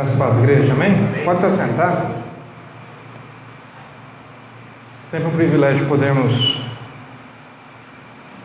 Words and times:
Graças 0.00 0.18
a 0.18 0.30
Deus, 0.30 0.38
igreja, 0.38 0.72
amém? 0.72 0.92
amém? 0.92 1.24
Pode 1.26 1.40
se 1.40 1.46
assentar. 1.46 2.06
Sempre 5.10 5.28
um 5.28 5.32
privilégio 5.32 5.86
podermos 5.88 6.58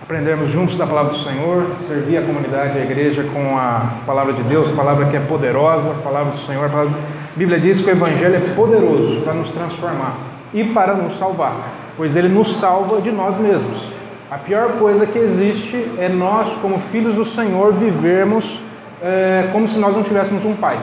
aprendermos 0.03 0.51
juntos 0.51 0.75
da 0.75 0.85
palavra 0.85 1.13
do 1.13 1.19
Senhor, 1.19 1.77
servir 1.79 2.17
a 2.17 2.23
comunidade, 2.23 2.77
a 2.77 2.83
igreja 2.83 3.23
com 3.33 3.57
a 3.57 3.93
palavra 4.05 4.33
de 4.33 4.43
Deus, 4.43 4.69
a 4.69 4.75
palavra 4.75 5.05
que 5.05 5.15
é 5.15 5.19
poderosa, 5.21 5.91
a 5.91 6.03
palavra 6.03 6.33
do 6.33 6.37
Senhor. 6.39 6.65
A, 6.65 6.69
palavra... 6.69 6.91
a 6.91 7.39
Bíblia 7.39 7.57
diz 7.57 7.79
que 7.79 7.89
o 7.89 7.91
Evangelho 7.91 8.35
é 8.35 8.53
poderoso 8.53 9.21
para 9.21 9.33
nos 9.33 9.49
transformar 9.49 10.17
e 10.53 10.61
para 10.65 10.93
nos 10.93 11.17
salvar, 11.17 11.69
pois 11.95 12.17
ele 12.17 12.27
nos 12.27 12.57
salva 12.57 12.99
de 12.99 13.13
nós 13.13 13.37
mesmos. 13.37 13.81
A 14.29 14.37
pior 14.37 14.73
coisa 14.73 15.05
que 15.05 15.17
existe 15.17 15.89
é 15.97 16.09
nós, 16.09 16.53
como 16.57 16.79
filhos 16.81 17.15
do 17.15 17.23
Senhor, 17.23 17.71
vivermos 17.71 18.59
é, 19.01 19.47
como 19.53 19.65
se 19.69 19.79
nós 19.79 19.95
não 19.95 20.03
tivéssemos 20.03 20.43
um 20.43 20.53
pai. 20.53 20.77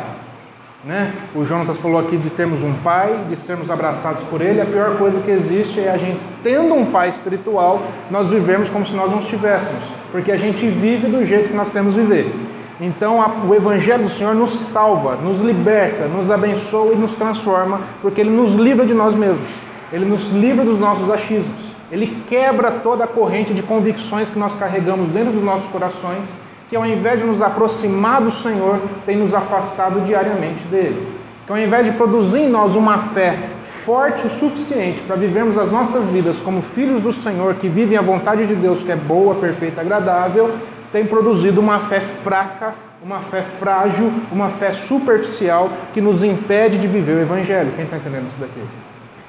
Né? 0.85 1.13
O 1.33 1.45
Jonatas 1.45 1.79
falou 1.79 2.01
aqui 2.01 2.17
de 2.17 2.29
termos 2.29 2.65
um 2.65 2.73
pai, 2.75 3.27
de 3.29 3.37
sermos 3.37 3.71
abraçados 3.71 4.25
por 4.25 4.41
ele. 4.41 4.61
A 4.61 4.67
pior 4.67 4.99
coisa 4.99 5.21
que 5.21 5.31
existe 5.31 5.79
é 5.79 5.89
a 5.89 5.97
gente, 5.97 6.21
tendo 6.43 6.75
um 6.75 6.87
pai 6.87 7.09
espiritual, 7.09 7.83
nós 8.11 8.29
vivemos 8.29 8.69
como 8.69 8.85
se 8.85 8.93
nós 8.93 9.13
não 9.13 9.21
estivéssemos, 9.21 9.85
porque 10.11 10.33
a 10.33 10.37
gente 10.37 10.67
vive 10.67 11.07
do 11.07 11.25
jeito 11.25 11.51
que 11.51 11.55
nós 11.55 11.69
queremos 11.69 11.95
viver. 11.95 12.35
Então, 12.81 13.23
a, 13.23 13.29
o 13.47 13.55
Evangelho 13.55 14.03
do 14.03 14.09
Senhor 14.09 14.35
nos 14.35 14.51
salva, 14.51 15.15
nos 15.15 15.41
liberta, 15.41 16.09
nos 16.09 16.33
abençoa 16.33 16.95
e 16.95 16.97
nos 16.97 17.15
transforma, 17.15 17.83
porque 18.01 18.21
ele 18.21 18.31
nos 18.31 18.55
livra 18.55 18.85
de 18.85 18.93
nós 18.93 19.15
mesmos, 19.15 19.49
ele 19.93 20.05
nos 20.05 20.33
livra 20.33 20.65
dos 20.65 20.81
nossos 20.81 21.09
achismos, 21.09 21.71
ele 21.93 22.25
quebra 22.27 22.73
toda 22.73 23.05
a 23.05 23.07
corrente 23.07 23.55
de 23.55 23.63
convicções 23.63 24.31
que 24.31 24.39
nós 24.39 24.55
carregamos 24.55 25.11
dentro 25.11 25.33
dos 25.33 25.45
nossos 25.45 25.69
corações 25.69 26.41
que 26.73 26.77
ao 26.77 26.87
invés 26.87 27.21
de 27.21 27.27
nos 27.27 27.43
aproximar 27.43 28.23
do 28.23 28.31
Senhor, 28.31 28.81
tem 29.05 29.15
nos 29.15 29.35
afastado 29.35 30.01
diariamente 30.07 30.65
dele. 30.69 31.07
Que 31.45 31.53
ao 31.53 31.59
invés 31.59 31.85
de 31.85 31.93
produzir 31.93 32.39
em 32.39 32.49
nós 32.49 32.75
uma 32.75 32.97
fé 32.97 33.39
forte 33.85 34.27
o 34.27 34.31
suficiente 34.31 35.03
para 35.03 35.15
vivermos 35.15 35.59
as 35.59 35.71
nossas 35.71 36.07
vidas 36.07 36.41
como 36.41 36.63
filhos 36.63 37.03
do 37.03 37.13
Senhor, 37.13 37.57
que 37.57 37.69
vivem 37.69 37.99
a 37.99 38.01
vontade 38.01 38.47
de 38.47 38.55
Deus, 38.55 38.83
que 38.83 38.91
é 38.91 38.97
boa, 38.97 39.35
perfeita, 39.35 39.83
agradável, 39.83 40.51
tem 40.91 41.05
produzido 41.05 41.61
uma 41.61 41.79
fé 41.79 42.01
fraca, 42.01 42.73
uma 43.05 43.21
fé 43.21 43.43
frágil, 43.43 44.11
uma 44.33 44.49
fé 44.49 44.73
superficial 44.73 45.71
que 45.93 46.01
nos 46.01 46.23
impede 46.23 46.79
de 46.79 46.87
viver 46.87 47.19
o 47.19 47.21
Evangelho. 47.21 47.71
Quem 47.77 47.85
está 47.85 47.99
entendendo 47.99 48.29
isso 48.29 48.41
daqui? 48.41 48.63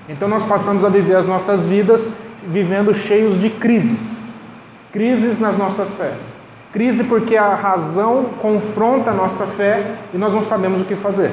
Então 0.08 0.30
nós 0.30 0.46
passamos 0.46 0.86
a 0.86 0.88
viver 0.88 1.18
as 1.18 1.26
nossas 1.26 1.66
vidas 1.66 2.14
vivendo 2.48 2.96
cheios 2.96 3.38
de 3.38 3.50
crises, 3.50 4.24
crises 4.94 5.42
nas 5.42 5.58
nossas 5.58 5.94
fés. 5.96 6.33
Crise 6.74 7.04
porque 7.04 7.38
a 7.38 7.54
razão 7.54 8.32
confronta 8.42 9.12
a 9.12 9.14
nossa 9.14 9.46
fé 9.46 9.86
e 10.12 10.18
nós 10.18 10.34
não 10.34 10.42
sabemos 10.42 10.82
o 10.82 10.86
que 10.86 10.96
fazer. 10.96 11.32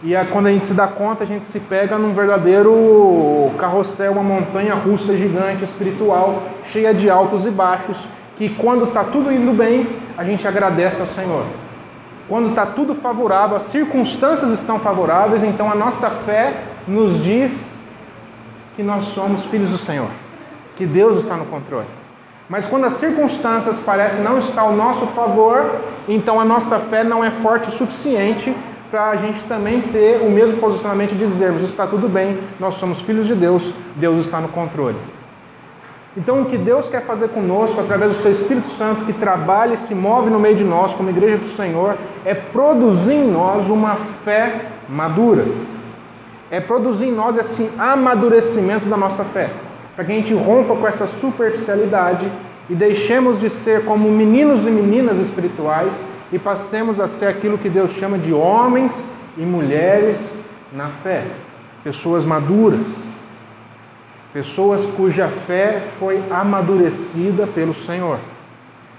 E 0.00 0.14
quando 0.32 0.46
a 0.46 0.52
gente 0.52 0.64
se 0.64 0.74
dá 0.74 0.86
conta, 0.86 1.24
a 1.24 1.26
gente 1.26 1.44
se 1.44 1.58
pega 1.58 1.98
num 1.98 2.12
verdadeiro 2.12 3.50
carrossel, 3.58 4.12
uma 4.12 4.22
montanha 4.22 4.74
russa 4.74 5.16
gigante 5.16 5.64
espiritual, 5.64 6.42
cheia 6.62 6.94
de 6.94 7.10
altos 7.10 7.44
e 7.44 7.50
baixos, 7.50 8.06
que 8.36 8.48
quando 8.50 8.84
está 8.84 9.02
tudo 9.02 9.32
indo 9.32 9.52
bem, 9.52 9.88
a 10.16 10.22
gente 10.22 10.46
agradece 10.46 11.00
ao 11.00 11.06
Senhor. 11.06 11.44
Quando 12.28 12.50
está 12.50 12.64
tudo 12.64 12.94
favorável, 12.94 13.56
as 13.56 13.62
circunstâncias 13.64 14.50
estão 14.50 14.78
favoráveis, 14.78 15.42
então 15.42 15.68
a 15.68 15.74
nossa 15.74 16.08
fé 16.10 16.62
nos 16.86 17.20
diz 17.24 17.68
que 18.76 18.84
nós 18.84 19.04
somos 19.06 19.44
filhos 19.46 19.70
do 19.70 19.78
Senhor, 19.78 20.10
que 20.76 20.86
Deus 20.86 21.16
está 21.16 21.36
no 21.36 21.46
controle. 21.46 22.03
Mas 22.48 22.66
quando 22.66 22.84
as 22.84 22.94
circunstâncias 22.94 23.80
parecem 23.80 24.22
não 24.22 24.38
estar 24.38 24.62
ao 24.62 24.72
nosso 24.72 25.06
favor, 25.08 25.80
então 26.06 26.38
a 26.38 26.44
nossa 26.44 26.78
fé 26.78 27.02
não 27.02 27.24
é 27.24 27.30
forte 27.30 27.68
o 27.68 27.72
suficiente 27.72 28.54
para 28.90 29.10
a 29.10 29.16
gente 29.16 29.42
também 29.44 29.80
ter 29.80 30.20
o 30.20 30.30
mesmo 30.30 30.58
posicionamento 30.58 31.12
de 31.14 31.26
dizermos: 31.26 31.62
está 31.62 31.86
tudo 31.86 32.08
bem, 32.08 32.38
nós 32.60 32.74
somos 32.74 33.00
filhos 33.00 33.26
de 33.26 33.34
Deus, 33.34 33.72
Deus 33.96 34.18
está 34.20 34.40
no 34.40 34.48
controle. 34.48 34.98
Então, 36.16 36.42
o 36.42 36.44
que 36.44 36.56
Deus 36.56 36.86
quer 36.86 37.02
fazer 37.04 37.30
conosco, 37.30 37.80
através 37.80 38.12
do 38.12 38.22
Seu 38.22 38.30
Espírito 38.30 38.68
Santo, 38.68 39.04
que 39.04 39.12
trabalha 39.12 39.74
e 39.74 39.76
se 39.76 39.96
move 39.96 40.30
no 40.30 40.38
meio 40.38 40.54
de 40.54 40.62
nós, 40.62 40.94
como 40.94 41.10
igreja 41.10 41.38
do 41.38 41.46
Senhor, 41.46 41.96
é 42.24 42.34
produzir 42.34 43.14
em 43.14 43.28
nós 43.28 43.68
uma 43.68 43.96
fé 43.96 44.66
madura. 44.88 45.44
É 46.52 46.60
produzir 46.60 47.06
em 47.06 47.12
nós 47.12 47.36
esse 47.36 47.68
amadurecimento 47.76 48.86
da 48.86 48.96
nossa 48.96 49.24
fé 49.24 49.50
para 49.94 50.04
que 50.04 50.12
a 50.12 50.14
gente 50.14 50.34
rompa 50.34 50.74
com 50.74 50.86
essa 50.86 51.06
superficialidade 51.06 52.30
e 52.68 52.74
deixemos 52.74 53.38
de 53.38 53.48
ser 53.48 53.84
como 53.84 54.10
meninos 54.10 54.66
e 54.66 54.70
meninas 54.70 55.18
espirituais 55.18 55.92
e 56.32 56.38
passemos 56.38 56.98
a 56.98 57.06
ser 57.06 57.26
aquilo 57.26 57.58
que 57.58 57.68
Deus 57.68 57.92
chama 57.92 58.18
de 58.18 58.32
homens 58.32 59.08
e 59.36 59.42
mulheres 59.42 60.38
na 60.72 60.88
fé, 60.88 61.24
pessoas 61.82 62.24
maduras, 62.24 63.08
pessoas 64.32 64.84
cuja 64.84 65.28
fé 65.28 65.80
foi 65.98 66.22
amadurecida 66.30 67.46
pelo 67.46 67.72
Senhor. 67.72 68.18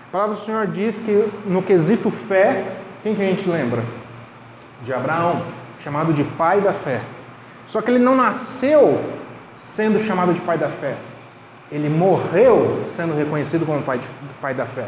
A 0.08 0.12
palavra 0.12 0.36
do 0.36 0.42
Senhor 0.42 0.68
diz 0.68 1.00
que 1.00 1.28
no 1.46 1.62
quesito 1.62 2.10
fé, 2.10 2.78
quem 3.04 3.16
que 3.16 3.22
a 3.22 3.26
gente 3.26 3.50
lembra? 3.50 3.84
De 4.84 4.94
Abraão, 4.94 5.42
chamado 5.84 6.14
de 6.14 6.24
pai 6.24 6.62
da 6.62 6.72
fé. 6.72 7.02
Só 7.68 7.82
que 7.82 7.92
ele 7.92 8.00
não 8.00 8.16
nasceu 8.16 9.02
sendo 9.58 10.00
chamado 10.00 10.34
de 10.34 10.42
pai 10.42 10.58
da 10.58 10.70
fé. 10.70 10.96
Ele 11.72 11.90
morreu 11.90 12.82
sendo 12.86 13.16
reconhecido 13.16 13.66
como 13.66 13.82
pai, 13.82 14.00
de, 14.00 14.06
pai 14.42 14.54
da 14.54 14.66
fé. 14.66 14.88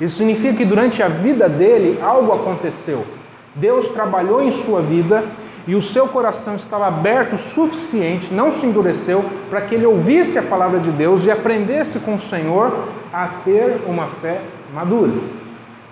Isso 0.00 0.16
significa 0.16 0.54
que 0.54 0.64
durante 0.64 1.02
a 1.02 1.08
vida 1.08 1.48
dele 1.48 1.98
algo 2.02 2.32
aconteceu. 2.32 3.06
Deus 3.54 3.88
trabalhou 3.88 4.42
em 4.42 4.52
sua 4.52 4.80
vida 4.80 5.24
e 5.66 5.74
o 5.74 5.80
seu 5.80 6.06
coração 6.06 6.54
estava 6.54 6.86
aberto 6.86 7.32
o 7.32 7.38
suficiente, 7.38 8.32
não 8.32 8.52
se 8.52 8.64
endureceu, 8.66 9.24
para 9.50 9.62
que 9.62 9.74
ele 9.74 9.86
ouvisse 9.86 10.38
a 10.38 10.42
palavra 10.42 10.78
de 10.78 10.90
Deus 10.90 11.24
e 11.24 11.30
aprendesse 11.30 11.98
com 11.98 12.14
o 12.14 12.20
Senhor 12.20 12.88
a 13.12 13.26
ter 13.44 13.80
uma 13.86 14.06
fé 14.06 14.40
madura. 14.72 15.12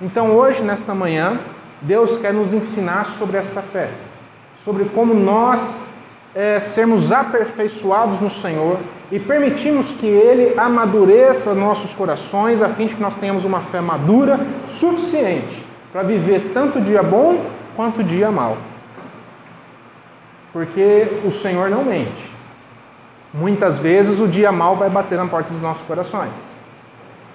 Então, 0.00 0.36
hoje, 0.36 0.62
nesta 0.62 0.94
manhã, 0.94 1.40
Deus 1.80 2.16
quer 2.16 2.32
nos 2.32 2.52
ensinar 2.52 3.04
sobre 3.04 3.36
esta 3.36 3.62
fé, 3.62 3.90
sobre 4.56 4.84
como 4.84 5.12
nós 5.12 5.88
é, 6.34 6.58
sermos 6.58 7.12
aperfeiçoados 7.12 8.20
no 8.20 8.28
Senhor 8.28 8.78
e 9.10 9.20
permitirmos 9.20 9.92
que 9.92 10.06
Ele 10.06 10.58
amadureça 10.58 11.54
nossos 11.54 11.94
corações 11.94 12.60
a 12.60 12.68
fim 12.68 12.86
de 12.86 12.96
que 12.96 13.02
nós 13.02 13.14
tenhamos 13.14 13.44
uma 13.44 13.60
fé 13.60 13.80
madura 13.80 14.40
suficiente 14.66 15.64
para 15.92 16.02
viver 16.02 16.50
tanto 16.52 16.80
dia 16.80 17.02
bom 17.02 17.46
quanto 17.76 18.02
dia 18.02 18.30
mal. 18.30 18.56
Porque 20.52 21.06
o 21.24 21.30
Senhor 21.30 21.70
não 21.70 21.84
mente. 21.84 22.32
Muitas 23.32 23.78
vezes 23.78 24.20
o 24.20 24.28
dia 24.28 24.50
mal 24.50 24.76
vai 24.76 24.90
bater 24.90 25.18
na 25.18 25.26
porta 25.26 25.52
dos 25.52 25.62
nossos 25.62 25.84
corações. 25.86 26.30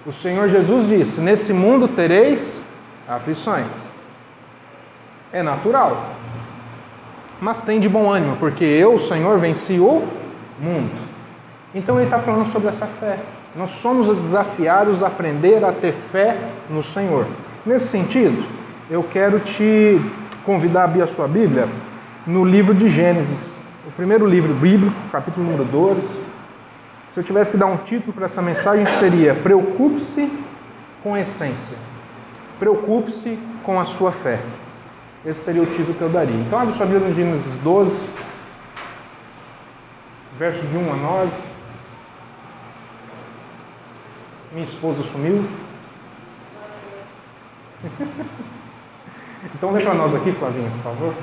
O 0.06 0.12
Senhor 0.12 0.48
Jesus 0.48 0.88
disse: 0.88 1.20
Nesse 1.20 1.52
mundo 1.52 1.88
tereis 1.90 2.66
aflições. 3.08 3.90
É 5.32 5.44
natural 5.44 6.19
mas 7.42 7.62
tem 7.62 7.80
de 7.80 7.88
bom 7.88 8.10
ânimo, 8.10 8.38
porque 8.38 8.64
eu, 8.64 8.96
o 8.96 9.00
Senhor, 9.00 9.38
venci 9.38 9.80
o 9.80 10.04
mundo. 10.60 10.92
Então 11.74 11.98
ele 11.98 12.06
está 12.06 12.20
falando 12.20 12.46
sobre 12.46 12.70
essa 12.70 12.86
fé. 12.86 13.20
Nós 13.56 13.72
somos 13.72 14.08
desafiados 14.08 15.02
a 15.02 15.08
aprender 15.08 15.64
a 15.64 15.72
ter 15.72 15.94
fé 15.94 16.38
no 16.70 16.84
Senhor. 16.84 17.26
Nesse 17.66 17.88
sentido, 17.88 18.44
eu 18.90 19.04
quero 19.04 19.40
te 19.40 20.00
convidar 20.46 20.82
a 20.82 20.84
abrir 20.86 21.02
a 21.02 21.08
sua 21.08 21.28
Bíblia 21.28 21.68
no 22.26 22.44
livro 22.44 22.74
de 22.74 22.90
Gênesis, 22.90 23.58
o 23.88 23.92
primeiro 23.92 24.26
livro 24.26 24.54
bíblico, 24.54 24.96
capítulo 25.12 25.46
número 25.46 25.66
12. 25.66 26.20
Se 27.12 27.20
eu 27.20 27.24
tivesse 27.24 27.52
que 27.52 27.58
dar 27.58 27.66
um 27.66 27.78
título 27.78 28.14
para 28.14 28.26
essa 28.26 28.42
mensagem, 28.42 28.86
seria 28.86 29.34
Preocupe-se 29.34 30.32
com 31.02 31.16
a 31.16 31.22
essência. 31.22 31.78
Preocupe-se 32.60 33.40
com 33.64 33.80
a 33.80 33.86
sua 33.86 34.12
fé. 34.12 34.40
Esse 35.26 35.42
seria 35.42 35.62
o 35.62 35.66
título 35.66 35.94
que 35.96 36.02
eu 36.02 36.10
daria. 36.10 36.36
Então, 36.36 36.60
abre 36.60 36.74
sua 36.74 36.86
Bíblia 36.86 37.08
no 37.08 37.14
Gênesis 37.14 37.58
12, 37.58 38.10
versos 40.38 40.70
de 40.70 40.78
1 40.78 40.94
a 40.94 40.96
9. 40.96 41.32
Minha 44.54 44.66
esposa 44.66 45.04
sumiu. 45.04 45.46
então, 49.56 49.72
lê 49.72 49.84
para 49.84 49.94
nós 49.94 50.16
aqui, 50.16 50.32
Flavinha, 50.32 50.72
por 50.72 50.84
favor. 50.84 51.14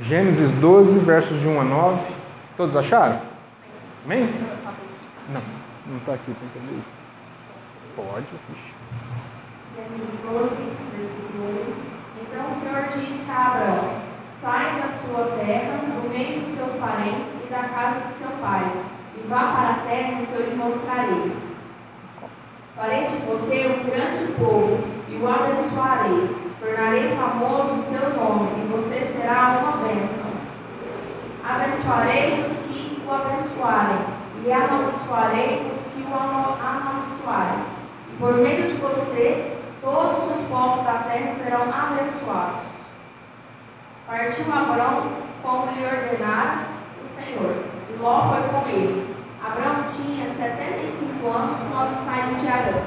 Gênesis 0.00 0.50
12, 0.52 0.98
versos 1.00 1.38
de 1.40 1.46
1 1.46 1.60
a 1.60 1.64
9. 1.64 2.14
Todos 2.56 2.74
acharam? 2.74 3.20
Amém? 4.06 4.32
Não, 5.28 5.42
não 5.86 5.98
está 5.98 6.14
aqui, 6.14 6.34
tem 6.34 6.48
que 6.54 6.58
ler. 6.58 6.82
Pode. 7.94 8.24
Gênesis 9.76 10.20
12, 10.20 10.56
versículo 10.96 11.94
1. 11.94 11.97
Então 12.30 12.46
o 12.46 12.50
Senhor 12.50 12.88
disse 12.88 13.30
a 13.30 13.46
Abraão: 13.46 13.90
Sai 14.30 14.80
da 14.80 14.88
sua 14.88 15.36
terra, 15.38 15.78
do 15.78 16.08
meio 16.08 16.40
dos 16.40 16.50
seus 16.50 16.74
parentes 16.76 17.34
e 17.42 17.50
da 17.50 17.64
casa 17.64 18.06
de 18.06 18.12
seu 18.12 18.28
pai, 18.40 18.70
e 19.16 19.26
vá 19.26 19.38
para 19.38 19.70
a 19.70 19.88
terra 19.88 20.26
que 20.26 20.32
eu 20.34 20.50
lhe 20.50 20.54
mostrarei. 20.54 21.32
Farei 22.76 23.06
de 23.06 23.16
você 23.26 23.66
um 23.66 23.90
grande 23.90 24.32
povo 24.34 24.84
e 25.08 25.16
o 25.16 25.26
abençoarei. 25.26 26.48
Tornarei 26.60 27.16
famoso 27.16 27.74
o 27.74 27.82
seu 27.82 28.10
nome 28.10 28.62
e 28.62 28.68
você 28.72 29.04
será 29.04 29.60
uma 29.60 29.88
bênção. 29.88 30.30
Abençoarei 31.44 32.40
os 32.40 32.58
que 32.66 33.02
o 33.06 33.12
abençoarem 33.12 33.98
e 34.44 34.52
amaldiçoarei 34.52 35.72
os 35.74 35.86
que 35.88 36.02
o 36.02 36.14
amaldiçoarem. 36.14 37.64
E 38.12 38.16
por 38.16 38.34
meio 38.34 38.68
de 38.68 38.74
você, 38.74 39.57
todos 39.80 40.36
os 40.36 40.46
povos 40.48 40.82
da 40.82 41.04
terra 41.08 41.34
serão 41.34 41.62
abençoados. 41.62 42.64
Partiu 44.06 44.52
Abraão 44.52 45.12
como 45.42 45.72
lhe 45.72 45.84
ordenara 45.84 46.66
o 47.02 47.06
Senhor, 47.06 47.64
e 47.88 47.96
Ló 48.00 48.28
foi 48.28 48.42
com 48.48 48.68
ele. 48.68 49.16
Abraão 49.44 49.84
tinha 49.88 50.28
75 50.28 51.28
anos 51.28 51.58
quando 51.70 51.94
saiu 51.94 52.34
de 52.36 52.48
Arã. 52.48 52.82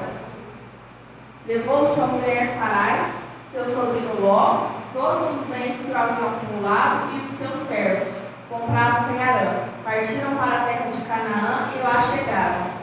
Levou 1.46 1.86
sua 1.86 2.06
mulher 2.06 2.46
Sarai, 2.48 3.12
seu 3.50 3.64
sobrinho 3.64 4.20
Ló, 4.20 4.68
todos 4.92 5.40
os 5.40 5.46
bens 5.46 5.76
que 5.76 5.90
o 5.90 5.96
haviam 5.96 6.28
acumulado 6.28 7.12
e 7.12 7.24
os 7.24 7.30
seus 7.30 7.60
servos, 7.62 8.14
comprados 8.48 9.10
em 9.10 9.22
Arã. 9.22 9.68
Partiram 9.82 10.36
para 10.36 10.62
a 10.62 10.64
terra 10.64 10.90
de 10.90 11.00
Canaã 11.02 11.72
e 11.74 11.82
lá 11.82 12.02
chegaram. 12.02 12.81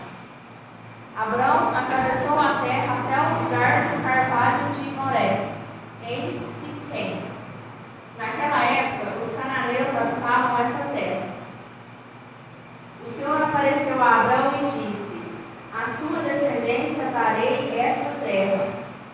Abraão 1.19 1.75
atravessou 1.75 2.39
a 2.39 2.61
terra 2.63 2.99
até 2.99 3.19
o 3.19 3.43
lugar 3.43 3.89
do 3.89 4.01
carvalho 4.01 4.73
de 4.73 4.89
Moré, 4.91 5.49
em 6.01 6.39
Siquém. 6.47 7.23
Naquela 8.17 8.63
época, 8.63 9.19
os 9.21 9.33
cananeus 9.33 9.93
habitavam 9.97 10.63
essa 10.63 10.83
terra. 10.93 11.23
O 13.05 13.09
Senhor 13.09 13.43
apareceu 13.43 14.01
a 14.01 14.21
Abraão 14.21 14.53
e 14.61 14.65
disse: 14.65 15.21
A 15.77 15.87
sua 15.87 16.19
descendência 16.19 17.11
darei 17.11 17.77
esta 17.77 18.11
terra. 18.23 18.67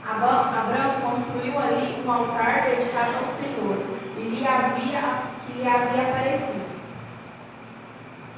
Abraão 0.08 1.02
construiu 1.02 1.58
ali 1.58 2.04
um 2.06 2.12
altar 2.12 2.70
dedicado 2.70 3.16
ao 3.18 3.26
Senhor, 3.34 3.84
e 4.16 4.22
lhe 4.22 4.48
havia, 4.48 5.02
que 5.44 5.54
lhe 5.54 5.68
havia 5.68 6.04
aparecido. 6.04 6.66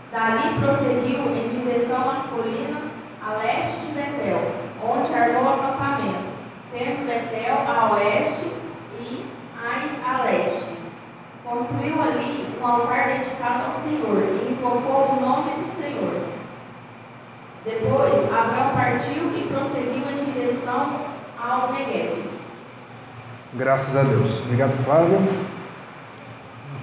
Dali 0.10 0.58
prosseguiu 0.58 1.36
em 1.36 1.50
direção 1.50 2.12
às 2.12 2.26
colinas 2.28 2.98
a 3.28 3.34
leste 3.44 3.88
de 3.88 3.92
Betel, 3.92 4.52
onde 4.82 5.14
armou 5.14 5.44
o 5.44 5.54
acampamento, 5.56 6.30
tendo 6.72 7.06
Betel 7.06 7.58
a 7.68 7.94
oeste 7.96 8.54
e 9.02 9.26
Ai 9.60 9.90
a 10.06 10.24
leste. 10.24 10.78
Construiu 11.44 12.02
ali 12.02 12.56
um 12.60 12.66
altar 12.66 13.18
dedicado 13.18 13.66
ao 13.66 13.74
Senhor 13.74 14.24
e 14.32 14.52
invocou 14.52 15.12
o 15.12 15.20
nome 15.20 15.62
do 15.62 15.70
Senhor. 15.70 16.22
Depois, 17.66 18.32
Abraão 18.32 18.74
partiu 18.74 19.36
e 19.36 19.48
prosseguiu 19.52 20.10
em 20.10 20.32
direção 20.32 21.02
ao 21.38 21.74
Negev. 21.74 22.24
Graças 23.56 23.96
a 23.98 24.04
Deus. 24.04 24.40
Obrigado, 24.40 24.72
Flávio. 24.86 25.20
No 25.20 26.80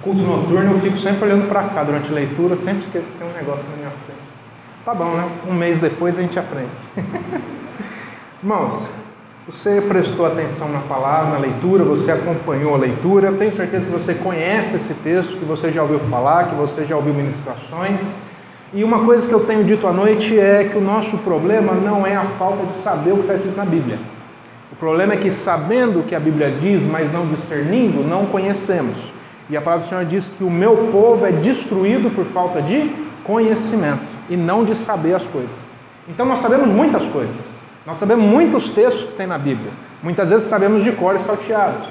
eu 0.63 0.79
fico 0.79 0.97
sempre 0.97 1.25
olhando 1.25 1.47
para 1.47 1.63
cá 1.63 1.83
durante 1.83 2.09
a 2.09 2.13
leitura, 2.13 2.55
sempre 2.55 2.85
esqueço 2.85 3.07
que 3.07 3.17
tem 3.17 3.27
um 3.27 3.33
negócio 3.33 3.65
na 3.69 3.77
minha 3.77 3.89
frente. 3.89 4.21
Tá 4.85 4.93
bom, 4.93 5.11
né? 5.15 5.29
Um 5.47 5.53
mês 5.53 5.79
depois 5.79 6.17
a 6.17 6.21
gente 6.21 6.37
aprende. 6.37 6.69
Irmãos, 8.41 8.87
você 9.47 9.81
prestou 9.81 10.25
atenção 10.25 10.69
na 10.69 10.79
palavra, 10.79 11.33
na 11.33 11.37
leitura, 11.37 11.83
você 11.83 12.11
acompanhou 12.11 12.73
a 12.73 12.77
leitura, 12.77 13.31
tenho 13.33 13.53
certeza 13.53 13.85
que 13.85 13.91
você 13.91 14.13
conhece 14.13 14.75
esse 14.77 14.93
texto, 14.95 15.37
que 15.37 15.45
você 15.45 15.71
já 15.71 15.81
ouviu 15.83 15.99
falar, 15.99 16.49
que 16.49 16.55
você 16.55 16.85
já 16.85 16.95
ouviu 16.95 17.13
ministrações. 17.13 18.01
E 18.73 18.83
uma 18.83 19.05
coisa 19.05 19.27
que 19.27 19.33
eu 19.33 19.41
tenho 19.41 19.63
dito 19.63 19.87
à 19.87 19.93
noite 19.93 20.37
é 20.39 20.65
que 20.65 20.77
o 20.77 20.81
nosso 20.81 21.17
problema 21.19 21.73
não 21.73 22.05
é 22.05 22.15
a 22.15 22.25
falta 22.25 22.65
de 22.65 22.73
saber 22.75 23.13
o 23.13 23.17
que 23.17 23.21
está 23.21 23.35
escrito 23.35 23.55
na 23.55 23.65
Bíblia. 23.65 23.99
O 24.71 24.75
problema 24.75 25.13
é 25.13 25.17
que, 25.17 25.31
sabendo 25.31 25.99
o 25.99 26.03
que 26.03 26.13
a 26.13 26.19
Bíblia 26.19 26.51
diz, 26.59 26.85
mas 26.85 27.11
não 27.13 27.27
discernindo, 27.27 28.03
não 28.03 28.25
conhecemos. 28.25 28.97
E 29.49 29.55
a 29.55 29.61
palavra 29.61 29.85
do 29.85 29.89
Senhor 29.89 30.05
diz 30.05 30.27
que 30.27 30.43
o 30.43 30.49
meu 30.49 30.89
povo 30.91 31.25
é 31.25 31.31
destruído 31.31 32.09
por 32.09 32.25
falta 32.25 32.61
de 32.61 32.91
conhecimento 33.23 34.03
e 34.29 34.35
não 34.35 34.63
de 34.63 34.75
saber 34.75 35.15
as 35.15 35.25
coisas. 35.25 35.57
Então 36.07 36.25
nós 36.25 36.39
sabemos 36.39 36.67
muitas 36.67 37.03
coisas. 37.05 37.55
Nós 37.85 37.97
sabemos 37.97 38.25
muitos 38.25 38.69
textos 38.69 39.03
que 39.03 39.13
tem 39.13 39.27
na 39.27 39.37
Bíblia. 39.37 39.71
Muitas 40.01 40.29
vezes 40.29 40.47
sabemos 40.47 40.83
de 40.83 40.91
cor 40.91 41.15
e 41.15 41.19
salteados. 41.19 41.87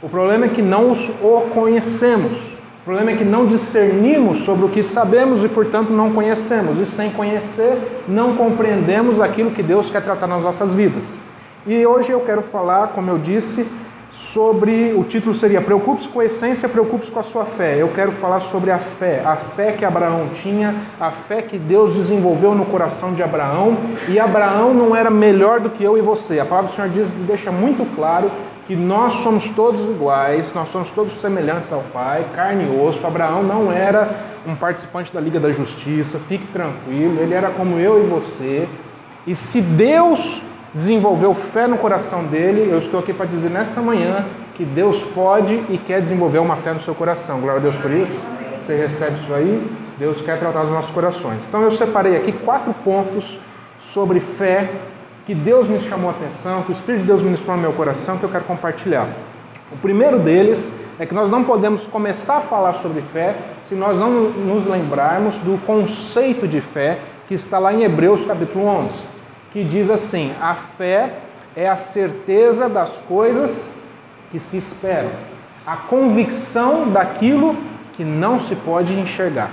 O 0.00 0.08
problema 0.08 0.46
é 0.46 0.48
que 0.48 0.62
não 0.62 0.92
os 0.92 1.08
o 1.08 1.48
conhecemos. 1.52 2.38
O 2.82 2.84
problema 2.84 3.12
é 3.12 3.16
que 3.16 3.24
não 3.24 3.46
discernimos 3.46 4.38
sobre 4.38 4.66
o 4.66 4.68
que 4.68 4.82
sabemos 4.82 5.42
e, 5.42 5.48
portanto, 5.48 5.92
não 5.92 6.12
conhecemos. 6.12 6.78
E 6.78 6.84
sem 6.84 7.10
conhecer, 7.10 8.02
não 8.06 8.36
compreendemos 8.36 9.20
aquilo 9.20 9.50
que 9.50 9.62
Deus 9.62 9.88
quer 9.88 10.02
tratar 10.02 10.26
nas 10.26 10.42
nossas 10.42 10.74
vidas. 10.74 11.18
E 11.66 11.86
hoje 11.86 12.10
eu 12.10 12.20
quero 12.20 12.42
falar, 12.42 12.88
como 12.88 13.10
eu 13.10 13.16
disse, 13.16 13.66
sobre 14.14 14.94
o 14.96 15.02
título 15.02 15.34
seria 15.34 15.60
Preocupe-se 15.60 16.06
com 16.06 16.20
a 16.20 16.24
essência, 16.24 16.68
preocupe-se 16.68 17.10
com 17.10 17.18
a 17.18 17.22
sua 17.24 17.44
fé. 17.44 17.76
Eu 17.76 17.88
quero 17.88 18.12
falar 18.12 18.38
sobre 18.38 18.70
a 18.70 18.78
fé, 18.78 19.20
a 19.24 19.34
fé 19.34 19.72
que 19.72 19.84
Abraão 19.84 20.28
tinha, 20.32 20.72
a 21.00 21.10
fé 21.10 21.42
que 21.42 21.58
Deus 21.58 21.94
desenvolveu 21.94 22.54
no 22.54 22.64
coração 22.64 23.12
de 23.12 23.24
Abraão. 23.24 23.76
E 24.08 24.20
Abraão 24.20 24.72
não 24.72 24.94
era 24.94 25.10
melhor 25.10 25.58
do 25.58 25.68
que 25.68 25.82
eu 25.82 25.98
e 25.98 26.00
você. 26.00 26.38
A 26.38 26.44
palavra 26.44 26.70
do 26.70 26.74
Senhor 26.76 26.88
diz, 26.90 27.10
deixa 27.10 27.50
muito 27.50 27.84
claro 27.96 28.30
que 28.68 28.76
nós 28.76 29.14
somos 29.14 29.48
todos 29.50 29.82
iguais, 29.82 30.54
nós 30.54 30.68
somos 30.68 30.90
todos 30.90 31.14
semelhantes 31.14 31.72
ao 31.72 31.82
Pai, 31.92 32.24
carne 32.36 32.64
e 32.64 32.80
osso. 32.80 33.04
Abraão 33.04 33.42
não 33.42 33.72
era 33.72 34.32
um 34.46 34.54
participante 34.54 35.12
da 35.12 35.20
Liga 35.20 35.40
da 35.40 35.50
Justiça, 35.50 36.20
fique 36.28 36.46
tranquilo, 36.46 37.20
ele 37.20 37.34
era 37.34 37.50
como 37.50 37.80
eu 37.80 38.02
e 38.04 38.06
você. 38.06 38.68
E 39.26 39.34
se 39.34 39.60
Deus 39.60 40.40
desenvolveu 40.74 41.32
fé 41.34 41.68
no 41.68 41.78
coração 41.78 42.24
dele, 42.24 42.68
eu 42.70 42.78
estou 42.78 42.98
aqui 42.98 43.12
para 43.12 43.26
dizer 43.26 43.48
nesta 43.48 43.80
manhã 43.80 44.26
que 44.54 44.64
Deus 44.64 45.02
pode 45.02 45.54
e 45.68 45.78
quer 45.78 46.00
desenvolver 46.00 46.40
uma 46.40 46.56
fé 46.56 46.72
no 46.72 46.80
seu 46.80 46.94
coração. 46.94 47.40
Glória 47.40 47.60
a 47.60 47.62
Deus 47.62 47.76
por 47.76 47.90
isso. 47.92 48.26
Você 48.60 48.74
recebe 48.74 49.16
isso 49.22 49.32
aí? 49.32 49.70
Deus 49.98 50.20
quer 50.20 50.38
tratar 50.38 50.64
os 50.64 50.70
nossos 50.70 50.90
corações. 50.90 51.46
Então 51.46 51.62
eu 51.62 51.70
separei 51.70 52.16
aqui 52.16 52.32
quatro 52.32 52.74
pontos 52.84 53.38
sobre 53.78 54.18
fé 54.18 54.68
que 55.24 55.34
Deus 55.34 55.68
me 55.68 55.80
chamou 55.80 56.10
a 56.10 56.12
atenção, 56.12 56.62
que 56.62 56.72
o 56.72 56.74
Espírito 56.74 57.02
de 57.02 57.06
Deus 57.06 57.22
ministrou 57.22 57.56
no 57.56 57.62
meu 57.62 57.72
coração, 57.72 58.18
que 58.18 58.24
eu 58.24 58.28
quero 58.28 58.44
compartilhar. 58.44 59.08
O 59.72 59.76
primeiro 59.76 60.18
deles 60.18 60.74
é 60.98 61.06
que 61.06 61.14
nós 61.14 61.30
não 61.30 61.44
podemos 61.44 61.86
começar 61.86 62.38
a 62.38 62.40
falar 62.40 62.74
sobre 62.74 63.00
fé 63.00 63.36
se 63.62 63.74
nós 63.74 63.96
não 63.96 64.10
nos 64.10 64.66
lembrarmos 64.66 65.38
do 65.38 65.58
conceito 65.64 66.46
de 66.48 66.60
fé 66.60 66.98
que 67.26 67.34
está 67.34 67.58
lá 67.58 67.72
em 67.72 67.82
Hebreus 67.82 68.24
capítulo 68.24 68.66
11 68.66 69.13
que 69.54 69.62
diz 69.62 69.88
assim: 69.88 70.34
a 70.40 70.54
fé 70.54 71.14
é 71.56 71.68
a 71.68 71.76
certeza 71.76 72.68
das 72.68 73.00
coisas 73.00 73.72
que 74.30 74.40
se 74.40 74.56
esperam, 74.56 75.12
a 75.64 75.76
convicção 75.76 76.90
daquilo 76.90 77.56
que 77.92 78.04
não 78.04 78.38
se 78.38 78.56
pode 78.56 78.92
enxergar. 78.98 79.52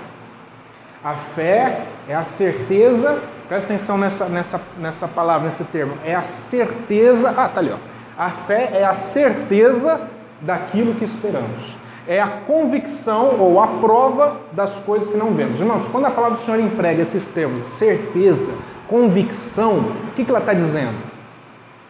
A 1.03 1.13
fé 1.13 1.85
é 2.09 2.15
a 2.15 2.23
certeza, 2.23 3.21
presta 3.47 3.73
atenção 3.73 3.97
nessa, 3.97 4.27
nessa, 4.27 4.61
nessa 4.77 5.07
palavra, 5.07 5.45
nesse 5.45 5.63
termo, 5.65 5.93
é 6.03 6.15
a 6.15 6.23
certeza, 6.23 7.29
ah, 7.29 7.47
tá 7.47 7.59
ali, 7.59 7.71
ó. 7.71 7.77
A 8.17 8.29
fé 8.29 8.71
é 8.73 8.83
a 8.83 8.93
certeza 8.93 10.01
daquilo 10.41 10.95
que 10.95 11.05
esperamos. 11.05 11.77
É 12.07 12.19
a 12.19 12.27
convicção 12.27 13.39
ou 13.39 13.61
a 13.61 13.67
prova 13.67 14.37
das 14.51 14.79
coisas 14.79 15.07
que 15.07 15.17
não 15.17 15.31
vemos. 15.31 15.59
Irmãos, 15.59 15.87
quando 15.87 16.05
a 16.05 16.11
palavra 16.11 16.37
do 16.37 16.43
Senhor 16.43 16.59
emprega 16.59 17.03
esses 17.03 17.27
termos, 17.27 17.61
certeza, 17.61 18.51
convicção, 18.91 19.79
o 20.09 20.11
que, 20.13 20.25
que 20.25 20.29
ela 20.29 20.41
está 20.41 20.53
dizendo? 20.53 20.97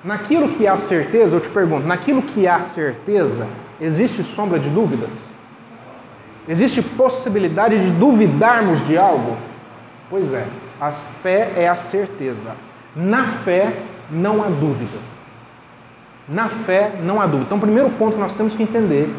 Naquilo 0.03 0.49
que 0.49 0.67
há 0.67 0.77
certeza, 0.77 1.35
eu 1.35 1.39
te 1.41 1.49
pergunto, 1.49 1.87
naquilo 1.87 2.21
que 2.21 2.47
há 2.47 2.61
certeza, 2.61 3.47
existe 3.79 4.23
sombra 4.23 4.59
de 4.59 4.69
dúvidas? 4.69 5.11
Existe 6.47 6.83
possibilidade 6.83 7.83
de 7.83 7.91
duvidarmos 7.91 8.85
de 8.85 8.99
algo? 8.99 9.35
Pois 10.11 10.31
é, 10.31 10.45
a 10.79 10.91
fé 10.91 11.53
é 11.55 11.67
a 11.67 11.75
certeza. 11.75 12.51
Na 12.95 13.25
fé 13.25 13.77
não 14.11 14.43
há 14.43 14.47
dúvida. 14.47 14.99
Na 16.29 16.49
fé 16.49 16.99
não 17.03 17.19
há 17.19 17.25
dúvida. 17.25 17.45
Então, 17.47 17.57
o 17.57 17.61
primeiro 17.61 17.89
ponto 17.91 18.13
que 18.13 18.19
nós 18.19 18.35
temos 18.35 18.53
que 18.53 18.61
entender 18.61 19.09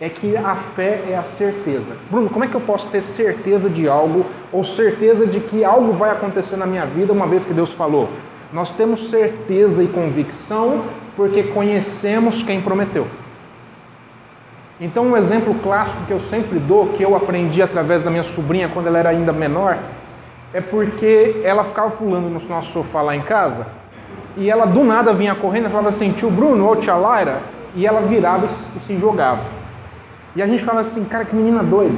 é 0.00 0.08
que 0.08 0.36
a 0.36 0.54
fé 0.54 1.04
é 1.08 1.16
a 1.16 1.22
certeza. 1.22 1.96
Bruno, 2.10 2.28
como 2.28 2.44
é 2.44 2.48
que 2.48 2.54
eu 2.54 2.60
posso 2.60 2.88
ter 2.88 3.00
certeza 3.00 3.70
de 3.70 3.88
algo 3.88 4.26
ou 4.52 4.62
certeza 4.62 5.26
de 5.26 5.40
que 5.40 5.64
algo 5.64 5.92
vai 5.92 6.10
acontecer 6.10 6.56
na 6.56 6.66
minha 6.66 6.84
vida 6.84 7.12
uma 7.12 7.26
vez 7.26 7.46
que 7.46 7.54
Deus 7.54 7.72
falou? 7.72 8.10
Nós 8.52 8.72
temos 8.72 9.08
certeza 9.08 9.82
e 9.82 9.88
convicção 9.88 10.84
porque 11.16 11.44
conhecemos 11.44 12.42
quem 12.42 12.60
prometeu. 12.60 13.06
Então, 14.78 15.06
um 15.06 15.16
exemplo 15.16 15.54
clássico 15.62 16.04
que 16.04 16.12
eu 16.12 16.20
sempre 16.20 16.58
dou, 16.58 16.88
que 16.88 17.02
eu 17.02 17.16
aprendi 17.16 17.62
através 17.62 18.04
da 18.04 18.10
minha 18.10 18.22
sobrinha 18.22 18.68
quando 18.68 18.88
ela 18.88 18.98
era 18.98 19.08
ainda 19.08 19.32
menor, 19.32 19.78
é 20.52 20.60
porque 20.60 21.40
ela 21.42 21.64
ficava 21.64 21.90
pulando 21.90 22.28
no 22.28 22.38
nosso 22.48 22.72
sofá 22.72 23.00
lá 23.00 23.16
em 23.16 23.22
casa 23.22 23.66
e 24.36 24.50
ela 24.50 24.66
do 24.66 24.84
nada 24.84 25.14
vinha 25.14 25.34
correndo 25.34 25.66
e 25.66 25.70
falava 25.70 25.88
assim: 25.88 26.12
tio 26.12 26.30
Bruno 26.30 26.66
ou 26.66 26.76
tia 26.76 26.94
Laira, 26.94 27.40
e 27.74 27.86
ela 27.86 28.02
virava 28.02 28.46
e 28.46 28.80
se 28.80 28.98
jogava. 28.98 29.65
E 30.36 30.42
a 30.42 30.46
gente 30.46 30.62
fala 30.62 30.82
assim, 30.82 31.02
cara, 31.06 31.24
que 31.24 31.34
menina 31.34 31.62
doida. 31.62 31.96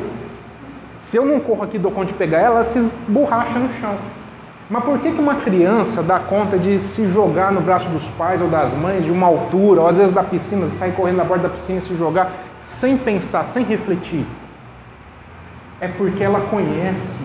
Se 1.01 1.17
eu 1.17 1.27
não 1.27 1.41
corro 1.41 1.65
aqui 1.65 1.77
do 1.77 1.91
conta 1.91 2.07
de 2.07 2.15
pegar 2.15 2.39
ela, 2.39 2.55
ela 2.55 2.65
se 2.65 2.79
esborracha 2.79 3.59
no 3.59 3.69
chão. 3.81 3.99
Mas 4.71 4.85
por 4.85 4.99
que, 5.01 5.11
que 5.11 5.21
uma 5.21 5.37
criança 5.37 6.05
dá 6.05 6.21
conta 6.21 6.57
de 6.57 6.79
se 6.79 7.09
jogar 7.09 7.51
no 7.51 7.61
braço 7.61 7.89
dos 7.89 8.07
pais 8.07 8.41
ou 8.41 8.49
das 8.49 8.73
mães 8.75 9.05
de 9.05 9.11
uma 9.11 9.27
altura, 9.27 9.81
ou 9.81 9.89
às 9.89 9.97
vezes 9.97 10.13
da 10.13 10.23
piscina, 10.23 10.69
sair 10.69 10.93
correndo 10.93 11.17
na 11.17 11.25
borda 11.25 11.45
da 11.45 11.49
piscina 11.49 11.81
e 11.81 11.83
se 11.83 11.97
jogar 11.97 12.33
sem 12.57 12.97
pensar, 12.97 13.43
sem 13.43 13.65
refletir? 13.65 14.25
É 15.81 15.89
porque 15.89 16.23
ela 16.23 16.41
conhece 16.43 17.21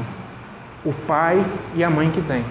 o 0.84 0.94
pai 1.06 1.46
e 1.76 1.84
a 1.84 1.92
mãe 1.92 2.10
que 2.10 2.22
tem. 2.22 2.44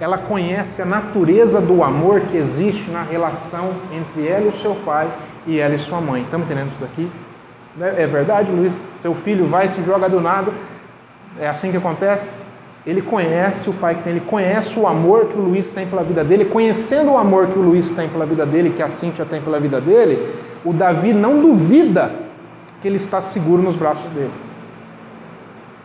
Ela 0.00 0.16
conhece 0.16 0.80
a 0.80 0.86
natureza 0.86 1.60
do 1.60 1.84
amor 1.84 2.22
que 2.22 2.38
existe 2.38 2.90
na 2.90 3.02
relação 3.02 3.74
entre 3.92 4.26
ela 4.26 4.46
e 4.46 4.48
o 4.48 4.52
seu 4.52 4.74
pai 4.76 5.12
e 5.46 5.58
ela 5.58 5.74
e 5.74 5.78
sua 5.78 6.00
mãe. 6.00 6.22
Estamos 6.22 6.46
entendendo 6.46 6.70
isso 6.70 6.80
daqui? 6.80 7.10
É 7.80 8.06
verdade, 8.06 8.52
Luiz? 8.52 8.92
Seu 8.98 9.14
filho 9.14 9.46
vai 9.46 9.66
se 9.68 9.82
joga 9.82 10.08
do 10.08 10.20
nada. 10.20 10.52
É 11.40 11.48
assim 11.48 11.70
que 11.70 11.76
acontece? 11.76 12.38
Ele 12.84 13.00
conhece 13.00 13.70
o 13.70 13.72
pai 13.72 13.94
que 13.94 14.02
tem, 14.02 14.12
ele 14.12 14.24
conhece 14.26 14.78
o 14.78 14.86
amor 14.86 15.26
que 15.26 15.38
o 15.38 15.40
Luiz 15.40 15.70
tem 15.70 15.86
pela 15.86 16.02
vida 16.02 16.22
dele. 16.24 16.44
Conhecendo 16.44 17.12
o 17.12 17.16
amor 17.16 17.46
que 17.46 17.58
o 17.58 17.62
Luiz 17.62 17.92
tem 17.92 18.08
pela 18.08 18.26
vida 18.26 18.44
dele, 18.44 18.70
que 18.70 18.82
a 18.82 18.88
Cíntia 18.88 19.24
tem 19.24 19.40
pela 19.40 19.58
vida 19.60 19.80
dele, 19.80 20.34
o 20.64 20.72
Davi 20.72 21.12
não 21.12 21.40
duvida 21.40 22.12
que 22.80 22.88
ele 22.88 22.96
está 22.96 23.20
seguro 23.20 23.62
nos 23.62 23.76
braços 23.76 24.08
deles. 24.10 24.52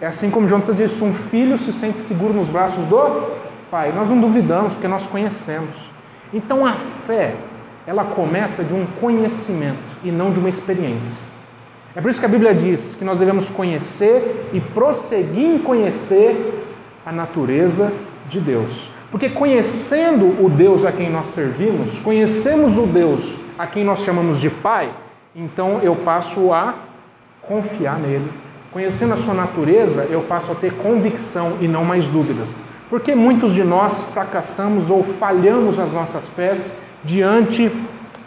É 0.01 0.07
assim 0.07 0.29
como 0.29 0.47
Jonas 0.47 0.75
disse: 0.75 1.03
um 1.03 1.13
filho 1.13 1.57
se 1.57 1.71
sente 1.71 1.99
seguro 1.99 2.33
nos 2.33 2.49
braços 2.49 2.83
do 2.85 3.27
pai. 3.71 3.93
Nós 3.93 4.09
não 4.09 4.19
duvidamos 4.19 4.73
porque 4.73 4.87
nós 4.87 5.07
conhecemos. 5.07 5.91
Então 6.33 6.65
a 6.65 6.73
fé, 6.73 7.35
ela 7.85 8.03
começa 8.03 8.63
de 8.63 8.73
um 8.73 8.85
conhecimento 8.99 9.97
e 10.03 10.11
não 10.11 10.31
de 10.31 10.39
uma 10.39 10.49
experiência. 10.49 11.27
É 11.97 11.99
por 11.99 12.11
isso 12.11 12.19
que 12.19 12.27
a 12.27 12.29
Bíblia 12.29 12.53
diz 12.53 12.93
que 12.93 13.03
nós 13.03 13.17
devemos 13.17 13.49
conhecer 13.49 14.51
e 14.53 14.61
prosseguir 14.61 15.55
em 15.55 15.57
conhecer 15.57 16.63
a 17.03 17.11
natureza 17.11 17.91
de 18.29 18.39
Deus. 18.39 18.91
Porque 19.09 19.27
conhecendo 19.27 20.45
o 20.45 20.47
Deus 20.47 20.85
a 20.85 20.91
quem 20.91 21.09
nós 21.09 21.25
servimos, 21.25 21.97
conhecemos 21.97 22.77
o 22.77 22.85
Deus 22.85 23.39
a 23.57 23.65
quem 23.65 23.83
nós 23.83 24.03
chamamos 24.03 24.39
de 24.39 24.47
Pai, 24.47 24.91
então 25.35 25.79
eu 25.81 25.95
passo 25.95 26.53
a 26.53 26.75
confiar 27.41 27.97
nele. 27.97 28.31
Conhecendo 28.71 29.15
a 29.15 29.17
sua 29.17 29.33
natureza, 29.33 30.03
eu 30.07 30.21
passo 30.21 30.51
a 30.51 30.55
ter 30.55 30.73
convicção 30.73 31.57
e 31.59 31.67
não 31.67 31.83
mais 31.83 32.07
dúvidas. 32.07 32.63
Porque 32.91 33.15
muitos 33.15 33.55
de 33.55 33.63
nós 33.63 34.03
fracassamos 34.13 34.91
ou 34.91 35.01
falhamos 35.01 35.77
nas 35.77 35.91
nossas 35.91 36.27
fés 36.29 36.71
diante 37.03 37.71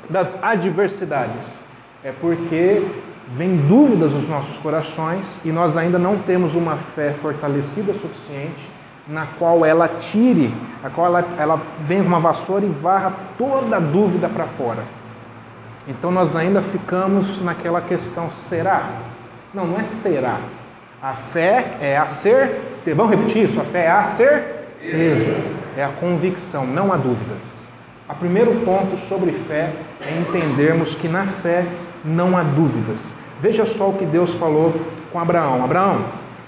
das 0.09 0.43
adversidades? 0.43 1.61
É 2.03 2.11
porque 2.11 2.83
vem 3.33 3.57
dúvidas 3.57 4.13
nos 4.13 4.29
nossos 4.29 4.59
corações 4.59 5.39
e 5.45 5.53
nós 5.53 5.77
ainda 5.77 5.99
não 5.99 6.19
temos 6.19 6.55
uma 6.55 6.77
fé 6.77 7.13
fortalecida 7.13 7.93
suficiente 7.93 8.69
na 9.07 9.27
qual 9.39 9.65
ela 9.65 9.89
tire, 9.89 10.55
a 10.83 10.91
qual 10.91 11.07
ela, 11.07 11.25
ela 11.39 11.61
vem 11.85 12.03
com 12.03 12.09
uma 12.09 12.21
vassoura 12.21 12.65
e 12.65 12.69
varra 12.69 13.13
toda 13.39 13.77
a 13.77 13.81
dúvida 13.81 14.29
para 14.29 14.47
fora. 14.47 14.85
Então 15.87 16.11
nós 16.11 16.37
ainda 16.37 16.61
ficamos 16.61 17.41
naquela 17.43 17.81
questão: 17.81 18.31
será? 18.31 18.91
Não, 19.55 19.67
não 19.67 19.79
é 19.79 19.85
será. 19.85 20.39
A 21.03 21.13
fé 21.13 21.77
é 21.81 21.97
a 21.97 22.07
certeza. 22.07 22.97
Vamos 22.97 23.15
repetir 23.15 23.45
isso? 23.45 23.61
A 23.61 23.65
fé 23.65 23.87
é 23.87 23.91
a 23.91 24.05
certeza, 24.05 25.35
é 25.77 25.83
a 25.83 25.89
convicção, 25.89 26.67
não 26.67 26.93
há 26.93 26.97
dúvidas. 26.97 27.61
O 28.09 28.15
primeiro 28.15 28.55
ponto 28.65 28.97
sobre 28.97 29.33
fé 29.33 29.73
é 30.01 30.19
entendermos 30.19 30.95
que 30.95 31.09
na 31.09 31.25
fé 31.25 31.67
não 32.05 32.37
há 32.37 32.43
dúvidas. 32.43 33.20
Veja 33.40 33.64
só 33.64 33.88
o 33.88 33.94
que 33.94 34.04
Deus 34.04 34.35
falou 34.35 34.75
com 35.11 35.18
Abraão: 35.18 35.64
Abraão, 35.64 36.04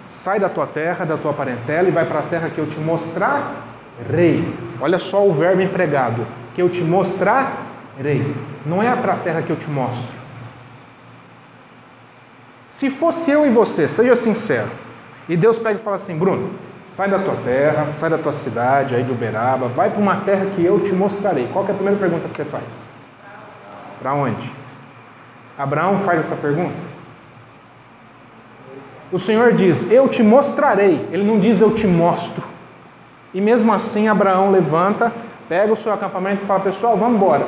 sai 0.06 0.38
da 0.38 0.48
tua 0.48 0.66
terra, 0.66 1.04
da 1.04 1.16
tua 1.16 1.32
parentela 1.32 1.88
e 1.88 1.90
vai 1.90 2.04
para 2.04 2.20
a 2.20 2.22
terra 2.22 2.50
que 2.50 2.58
eu 2.58 2.66
te 2.66 2.78
mostrar, 2.78 3.64
rei. 4.10 4.54
Olha 4.80 4.98
só 4.98 5.26
o 5.26 5.32
verbo 5.32 5.62
empregado: 5.62 6.26
que 6.54 6.60
eu 6.60 6.68
te 6.68 6.82
mostrar, 6.82 7.66
rei. 7.98 8.34
Não 8.66 8.82
é 8.82 8.94
para 8.94 9.14
a 9.14 9.16
terra 9.16 9.42
que 9.42 9.50
eu 9.50 9.56
te 9.56 9.70
mostro. 9.70 10.22
Se 12.70 12.90
fosse 12.90 13.30
eu 13.30 13.46
e 13.46 13.50
você, 13.50 13.88
seja 13.88 14.14
sincero, 14.14 14.68
e 15.28 15.36
Deus 15.36 15.58
pega 15.58 15.80
e 15.80 15.82
fala 15.82 15.96
assim: 15.96 16.18
Bruno, 16.18 16.50
sai 16.84 17.08
da 17.08 17.18
tua 17.18 17.36
terra, 17.36 17.90
sai 17.92 18.10
da 18.10 18.18
tua 18.18 18.32
cidade 18.32 18.94
aí 18.94 19.02
de 19.02 19.12
Uberaba, 19.12 19.66
vai 19.68 19.90
para 19.90 20.00
uma 20.00 20.16
terra 20.16 20.46
que 20.54 20.62
eu 20.62 20.78
te 20.80 20.92
mostrarei. 20.92 21.48
Qual 21.52 21.66
é 21.66 21.70
a 21.70 21.74
primeira 21.74 21.98
pergunta 21.98 22.28
que 22.28 22.34
você 22.34 22.44
faz? 22.44 22.84
Para 23.98 24.14
onde? 24.14 24.61
Abraão 25.58 25.98
faz 25.98 26.20
essa 26.20 26.36
pergunta. 26.36 26.92
O 29.12 29.18
Senhor 29.18 29.52
diz: 29.52 29.90
Eu 29.90 30.08
te 30.08 30.22
mostrarei. 30.22 31.06
Ele 31.12 31.24
não 31.24 31.38
diz: 31.38 31.60
Eu 31.60 31.74
te 31.74 31.86
mostro. 31.86 32.42
E 33.34 33.40
mesmo 33.40 33.72
assim, 33.72 34.08
Abraão 34.08 34.50
levanta, 34.50 35.12
pega 35.48 35.72
o 35.72 35.76
seu 35.76 35.92
acampamento 35.92 36.42
e 36.42 36.46
fala: 36.46 36.60
Pessoal, 36.60 36.96
vamos 36.96 37.16
embora. 37.16 37.46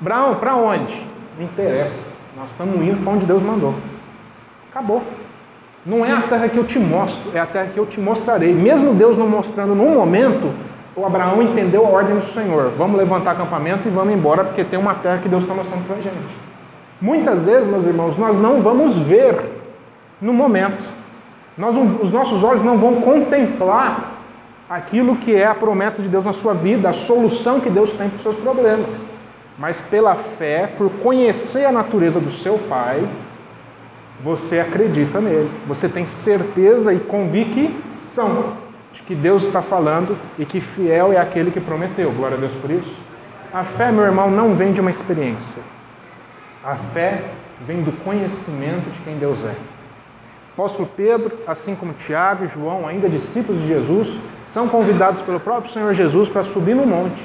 Abraão, 0.00 0.34
para 0.36 0.56
onde? 0.56 1.06
Não 1.38 1.44
interessa. 1.44 2.10
Nós 2.36 2.50
estamos 2.50 2.82
indo 2.82 3.02
para 3.02 3.12
onde 3.12 3.26
Deus 3.26 3.42
mandou. 3.42 3.74
Acabou. 4.70 5.02
Não 5.84 6.04
é 6.04 6.12
a 6.12 6.22
terra 6.22 6.48
que 6.48 6.58
eu 6.58 6.64
te 6.64 6.78
mostro, 6.78 7.30
é 7.34 7.40
a 7.40 7.46
terra 7.46 7.70
que 7.72 7.78
eu 7.78 7.86
te 7.86 7.98
mostrarei. 8.00 8.52
Mesmo 8.52 8.94
Deus 8.94 9.16
não 9.16 9.28
mostrando 9.28 9.74
num 9.74 9.94
momento, 9.94 10.52
o 10.94 11.06
Abraão 11.06 11.40
entendeu 11.42 11.86
a 11.86 11.88
ordem 11.88 12.16
do 12.16 12.24
Senhor. 12.24 12.70
Vamos 12.76 12.98
levantar 12.98 13.32
acampamento 13.32 13.88
e 13.88 13.90
vamos 13.90 14.12
embora, 14.12 14.44
porque 14.44 14.62
tem 14.62 14.78
uma 14.78 14.94
terra 14.94 15.18
que 15.18 15.28
Deus 15.28 15.42
está 15.42 15.54
mostrando 15.54 15.86
para 15.86 15.96
a 15.96 16.00
gente. 16.00 16.49
Muitas 17.00 17.44
vezes, 17.44 17.66
meus 17.66 17.86
irmãos, 17.86 18.16
nós 18.16 18.36
não 18.36 18.60
vamos 18.60 18.98
ver 18.98 19.34
no 20.20 20.34
momento. 20.34 20.84
Nós, 21.56 21.74
os 21.76 22.10
nossos 22.10 22.44
olhos 22.44 22.62
não 22.62 22.76
vão 22.78 23.00
contemplar 23.00 24.18
aquilo 24.68 25.16
que 25.16 25.34
é 25.34 25.46
a 25.46 25.54
promessa 25.54 26.02
de 26.02 26.08
Deus 26.08 26.24
na 26.24 26.32
sua 26.32 26.54
vida, 26.54 26.90
a 26.90 26.92
solução 26.92 27.58
que 27.58 27.70
Deus 27.70 27.90
tem 27.92 28.08
para 28.08 28.16
os 28.16 28.22
seus 28.22 28.36
problemas. 28.36 28.94
Mas 29.58 29.80
pela 29.80 30.14
fé, 30.14 30.66
por 30.78 30.90
conhecer 31.02 31.64
a 31.64 31.72
natureza 31.72 32.20
do 32.20 32.30
seu 32.30 32.58
Pai, 32.68 33.06
você 34.22 34.60
acredita 34.60 35.20
nele. 35.20 35.50
Você 35.66 35.88
tem 35.88 36.04
certeza 36.06 36.92
e 36.92 37.00
convicção 37.00 38.54
de 38.92 39.02
que 39.02 39.14
Deus 39.14 39.44
está 39.44 39.62
falando 39.62 40.16
e 40.38 40.44
que 40.44 40.60
fiel 40.60 41.12
é 41.12 41.18
aquele 41.18 41.50
que 41.50 41.60
prometeu. 41.60 42.12
Glória 42.12 42.36
a 42.36 42.40
Deus 42.40 42.54
por 42.54 42.70
isso. 42.70 42.94
A 43.52 43.64
fé, 43.64 43.90
meu 43.90 44.04
irmão, 44.04 44.30
não 44.30 44.54
vem 44.54 44.72
de 44.72 44.80
uma 44.80 44.90
experiência. 44.90 45.62
A 46.62 46.76
fé 46.76 47.24
vem 47.66 47.82
do 47.82 47.92
conhecimento 48.04 48.90
de 48.90 48.98
quem 49.00 49.16
Deus 49.16 49.42
é. 49.44 49.54
Apóstolo 50.52 50.88
Pedro, 50.94 51.38
assim 51.46 51.74
como 51.74 51.94
Tiago 51.94 52.44
e 52.44 52.48
João, 52.48 52.86
ainda 52.86 53.08
discípulos 53.08 53.62
de 53.62 53.68
Jesus, 53.68 54.18
são 54.44 54.68
convidados 54.68 55.22
pelo 55.22 55.40
próprio 55.40 55.72
Senhor 55.72 55.94
Jesus 55.94 56.28
para 56.28 56.42
subir 56.44 56.74
no 56.74 56.84
monte. 56.84 57.22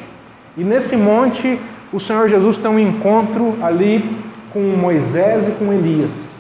E 0.56 0.64
nesse 0.64 0.96
monte, 0.96 1.60
o 1.92 2.00
Senhor 2.00 2.30
Jesus 2.30 2.56
tem 2.56 2.72
um 2.72 2.80
encontro 2.80 3.58
ali 3.62 4.24
com 4.54 4.62
Moisés 4.62 5.50
e 5.50 5.52
com 5.52 5.74
Elias. 5.74 6.36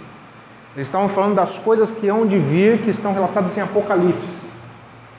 Eles 0.74 0.88
estavam 0.88 1.10
falando 1.10 1.36
das 1.36 1.58
coisas 1.58 1.92
que 1.92 2.08
hão 2.08 2.25
de 2.25 2.38
vir, 2.38 2.80
que 2.80 2.90
estão 2.90 3.14
relatadas 3.14 3.58
em 3.58 3.62
Apocalipse. 3.62 4.46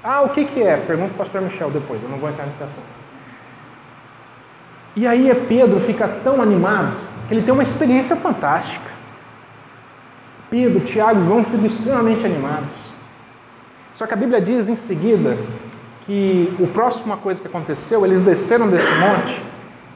Ah, 0.03 0.23
o 0.23 0.31
que, 0.31 0.47
que 0.47 0.63
é? 0.63 0.79
Pergunta 0.79 1.13
o 1.13 1.17
pastor 1.19 1.43
Michel 1.43 1.71
depois, 1.71 2.03
eu 2.03 2.09
não 2.09 2.17
vou 2.17 2.31
entrar 2.31 2.47
nesse 2.47 2.63
assunto. 2.63 3.06
E 4.97 5.07
aí 5.07 5.31
Pedro 5.47 5.79
fica 5.79 6.09
tão 6.09 6.41
animado 6.41 6.97
que 7.29 7.35
ele 7.35 7.43
tem 7.43 7.53
uma 7.53 7.63
experiência 7.63 8.17
fantástica. 8.17 8.91
Pedro, 10.49 10.81
Tiago 10.81 11.21
João 11.21 11.45
ficam 11.45 11.67
extremamente 11.67 12.25
animados. 12.25 12.75
Só 13.95 14.07
que 14.07 14.15
a 14.15 14.17
Bíblia 14.17 14.41
diz 14.41 14.71
em 14.71 14.77
seguida 14.77 15.37
que 16.07 16.55
o 16.59 16.67
próxima 16.69 17.17
coisa 17.19 17.41
que 17.41 17.47
aconteceu, 17.47 18.07
eles 18.07 18.23
desceram 18.23 18.69
desse 18.69 18.91
monte 18.95 19.43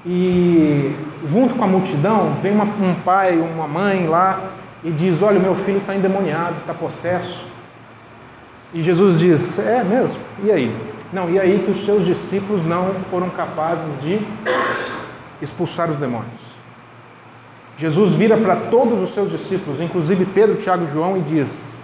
e 0.04 0.94
junto 1.26 1.54
com 1.54 1.64
a 1.64 1.66
multidão 1.66 2.34
vem 2.42 2.52
uma, 2.52 2.64
um 2.64 2.94
pai, 3.04 3.38
uma 3.38 3.66
mãe 3.66 4.06
lá 4.06 4.50
e 4.84 4.90
diz: 4.90 5.22
Olha, 5.22 5.38
meu 5.38 5.54
filho 5.54 5.78
está 5.78 5.94
endemoniado, 5.94 6.56
está 6.60 6.74
possesso. 6.74 7.42
E 8.74 8.82
Jesus 8.82 9.18
diz: 9.18 9.58
É 9.58 9.82
mesmo? 9.82 10.18
E 10.42 10.50
aí? 10.50 10.76
Não, 11.12 11.28
e 11.28 11.40
aí 11.40 11.62
que 11.64 11.70
os 11.70 11.84
seus 11.84 12.04
discípulos 12.04 12.64
não 12.64 12.94
foram 13.10 13.30
capazes 13.30 14.00
de 14.00 14.20
expulsar 15.42 15.90
os 15.90 15.96
demônios. 15.96 16.40
Jesus 17.76 18.14
vira 18.14 18.36
para 18.36 18.56
todos 18.56 19.02
os 19.02 19.10
seus 19.10 19.30
discípulos, 19.30 19.80
inclusive 19.80 20.26
Pedro, 20.26 20.56
Tiago 20.56 20.84
e 20.84 20.88
João, 20.88 21.16
e 21.16 21.22
diz: 21.22 21.78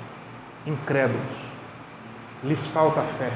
incrédulos, 0.66 1.22
lhes 2.44 2.66
falta 2.66 3.00
fé. 3.00 3.30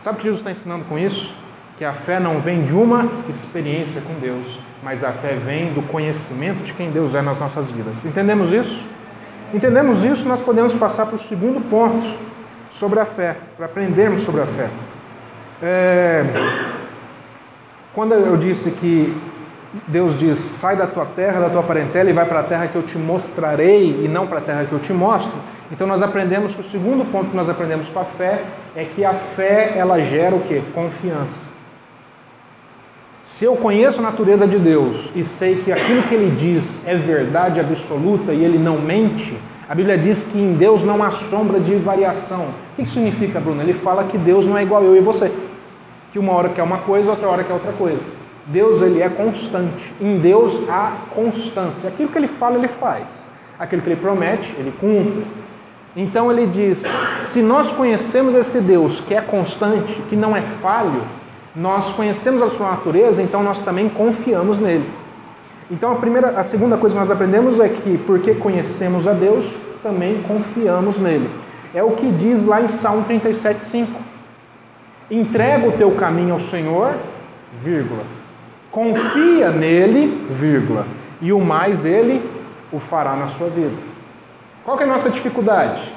Sabe 0.00 0.16
o 0.16 0.18
que 0.18 0.24
Jesus 0.24 0.40
está 0.40 0.50
ensinando 0.50 0.84
com 0.86 0.98
isso? 0.98 1.32
Que 1.78 1.84
a 1.84 1.92
fé 1.92 2.18
não 2.18 2.40
vem 2.40 2.64
de 2.64 2.74
uma 2.74 3.08
experiência 3.28 4.00
com 4.00 4.14
Deus, 4.14 4.58
mas 4.82 5.04
a 5.04 5.12
fé 5.12 5.34
vem 5.34 5.72
do 5.74 5.82
conhecimento 5.82 6.62
de 6.62 6.72
quem 6.72 6.90
Deus 6.90 7.14
é 7.14 7.22
nas 7.22 7.38
nossas 7.38 7.70
vidas. 7.70 8.04
Entendemos 8.04 8.50
isso? 8.50 8.84
Entendemos 9.54 10.02
isso, 10.02 10.26
nós 10.26 10.40
podemos 10.40 10.74
passar 10.74 11.06
para 11.06 11.16
o 11.16 11.20
segundo 11.20 11.60
ponto 11.70 12.18
sobre 12.70 12.98
a 12.98 13.06
fé, 13.06 13.36
para 13.56 13.66
aprendermos 13.66 14.22
sobre 14.22 14.40
a 14.40 14.46
fé. 14.46 14.68
É... 15.62 16.24
Quando 17.94 18.12
eu 18.12 18.36
disse 18.36 18.70
que 18.72 19.16
Deus 19.88 20.18
diz: 20.18 20.38
sai 20.38 20.76
da 20.76 20.86
tua 20.86 21.04
terra, 21.04 21.40
da 21.40 21.50
tua 21.50 21.62
parentela 21.62 22.08
e 22.08 22.12
vai 22.12 22.24
para 22.26 22.40
a 22.40 22.44
terra 22.44 22.66
que 22.66 22.76
eu 22.76 22.82
te 22.82 22.96
mostrarei 22.96 24.04
e 24.04 24.08
não 24.08 24.26
para 24.26 24.38
a 24.38 24.42
terra 24.42 24.64
que 24.64 24.72
eu 24.72 24.78
te 24.78 24.92
mostro. 24.92 25.36
Então 25.70 25.86
nós 25.86 26.02
aprendemos 26.02 26.54
que 26.54 26.60
o 26.60 26.64
segundo 26.64 27.04
ponto 27.10 27.30
que 27.30 27.36
nós 27.36 27.48
aprendemos 27.48 27.88
com 27.88 27.98
a 27.98 28.04
fé 28.04 28.44
é 28.74 28.84
que 28.84 29.04
a 29.04 29.12
fé 29.12 29.74
ela 29.76 30.00
gera 30.00 30.34
o 30.34 30.40
que? 30.40 30.60
Confiança. 30.72 31.48
Se 33.22 33.44
eu 33.44 33.56
conheço 33.56 33.98
a 33.98 34.02
natureza 34.02 34.46
de 34.46 34.56
Deus 34.56 35.10
e 35.14 35.24
sei 35.24 35.56
que 35.56 35.72
aquilo 35.72 36.04
que 36.04 36.14
ele 36.14 36.36
diz 36.36 36.86
é 36.86 36.94
verdade 36.94 37.58
absoluta 37.58 38.32
e 38.32 38.44
ele 38.44 38.56
não 38.56 38.80
mente, 38.80 39.36
a 39.68 39.74
Bíblia 39.74 39.98
diz 39.98 40.22
que 40.22 40.38
em 40.38 40.52
Deus 40.52 40.84
não 40.84 41.02
há 41.02 41.10
sombra 41.10 41.58
de 41.58 41.74
variação. 41.74 42.50
O 42.72 42.76
que 42.76 42.86
significa, 42.86 43.40
Bruno? 43.40 43.60
Ele 43.60 43.72
fala 43.72 44.04
que 44.04 44.16
Deus 44.16 44.46
não 44.46 44.56
é 44.56 44.62
igual 44.62 44.84
eu 44.84 44.96
e 44.96 45.00
você. 45.00 45.32
Que 46.12 46.20
uma 46.20 46.32
hora 46.34 46.50
quer 46.50 46.62
uma 46.62 46.78
coisa, 46.78 47.10
outra 47.10 47.26
hora 47.26 47.42
quer 47.42 47.52
outra 47.52 47.72
coisa. 47.72 48.25
Deus 48.46 48.80
ele 48.80 49.02
é 49.02 49.08
constante. 49.08 49.92
Em 50.00 50.18
Deus 50.18 50.60
há 50.68 50.92
constância. 51.14 51.88
Aquilo 51.88 52.08
que 52.08 52.18
ele 52.18 52.28
fala, 52.28 52.56
ele 52.56 52.68
faz. 52.68 53.26
Aquilo 53.58 53.82
que 53.82 53.88
ele 53.88 54.00
promete, 54.00 54.54
ele 54.58 54.72
cumpre. 54.80 55.26
Então 55.96 56.30
ele 56.30 56.46
diz: 56.46 56.84
se 57.20 57.42
nós 57.42 57.72
conhecemos 57.72 58.34
esse 58.34 58.60
Deus 58.60 59.00
que 59.00 59.14
é 59.14 59.20
constante, 59.20 60.00
que 60.08 60.14
não 60.14 60.36
é 60.36 60.42
falho, 60.42 61.02
nós 61.54 61.90
conhecemos 61.92 62.42
a 62.42 62.48
sua 62.48 62.70
natureza, 62.70 63.22
então 63.22 63.42
nós 63.42 63.58
também 63.60 63.88
confiamos 63.88 64.58
nele. 64.58 64.88
Então 65.70 65.90
a 65.90 65.96
primeira, 65.96 66.28
a 66.38 66.44
segunda 66.44 66.76
coisa 66.76 66.94
que 66.94 67.00
nós 67.00 67.10
aprendemos 67.10 67.58
é 67.58 67.68
que 67.68 67.98
porque 67.98 68.34
conhecemos 68.34 69.08
a 69.08 69.12
Deus, 69.12 69.58
também 69.82 70.22
confiamos 70.22 70.98
nele. 70.98 71.28
É 71.74 71.82
o 71.82 71.92
que 71.92 72.10
diz 72.12 72.44
lá 72.44 72.60
em 72.60 72.68
Salmo 72.68 73.04
37:5. 73.04 73.86
Entrega 75.10 75.66
o 75.66 75.72
teu 75.72 75.92
caminho 75.92 76.34
ao 76.34 76.40
Senhor, 76.40 76.94
vírgula. 77.62 78.15
Confia 78.76 79.48
nele, 79.48 80.26
vírgula. 80.28 80.86
E 81.22 81.32
o 81.32 81.40
mais 81.40 81.86
ele 81.86 82.22
o 82.70 82.78
fará 82.78 83.16
na 83.16 83.26
sua 83.26 83.48
vida. 83.48 83.74
Qual 84.66 84.78
é 84.78 84.84
a 84.84 84.86
nossa 84.86 85.08
dificuldade? 85.08 85.90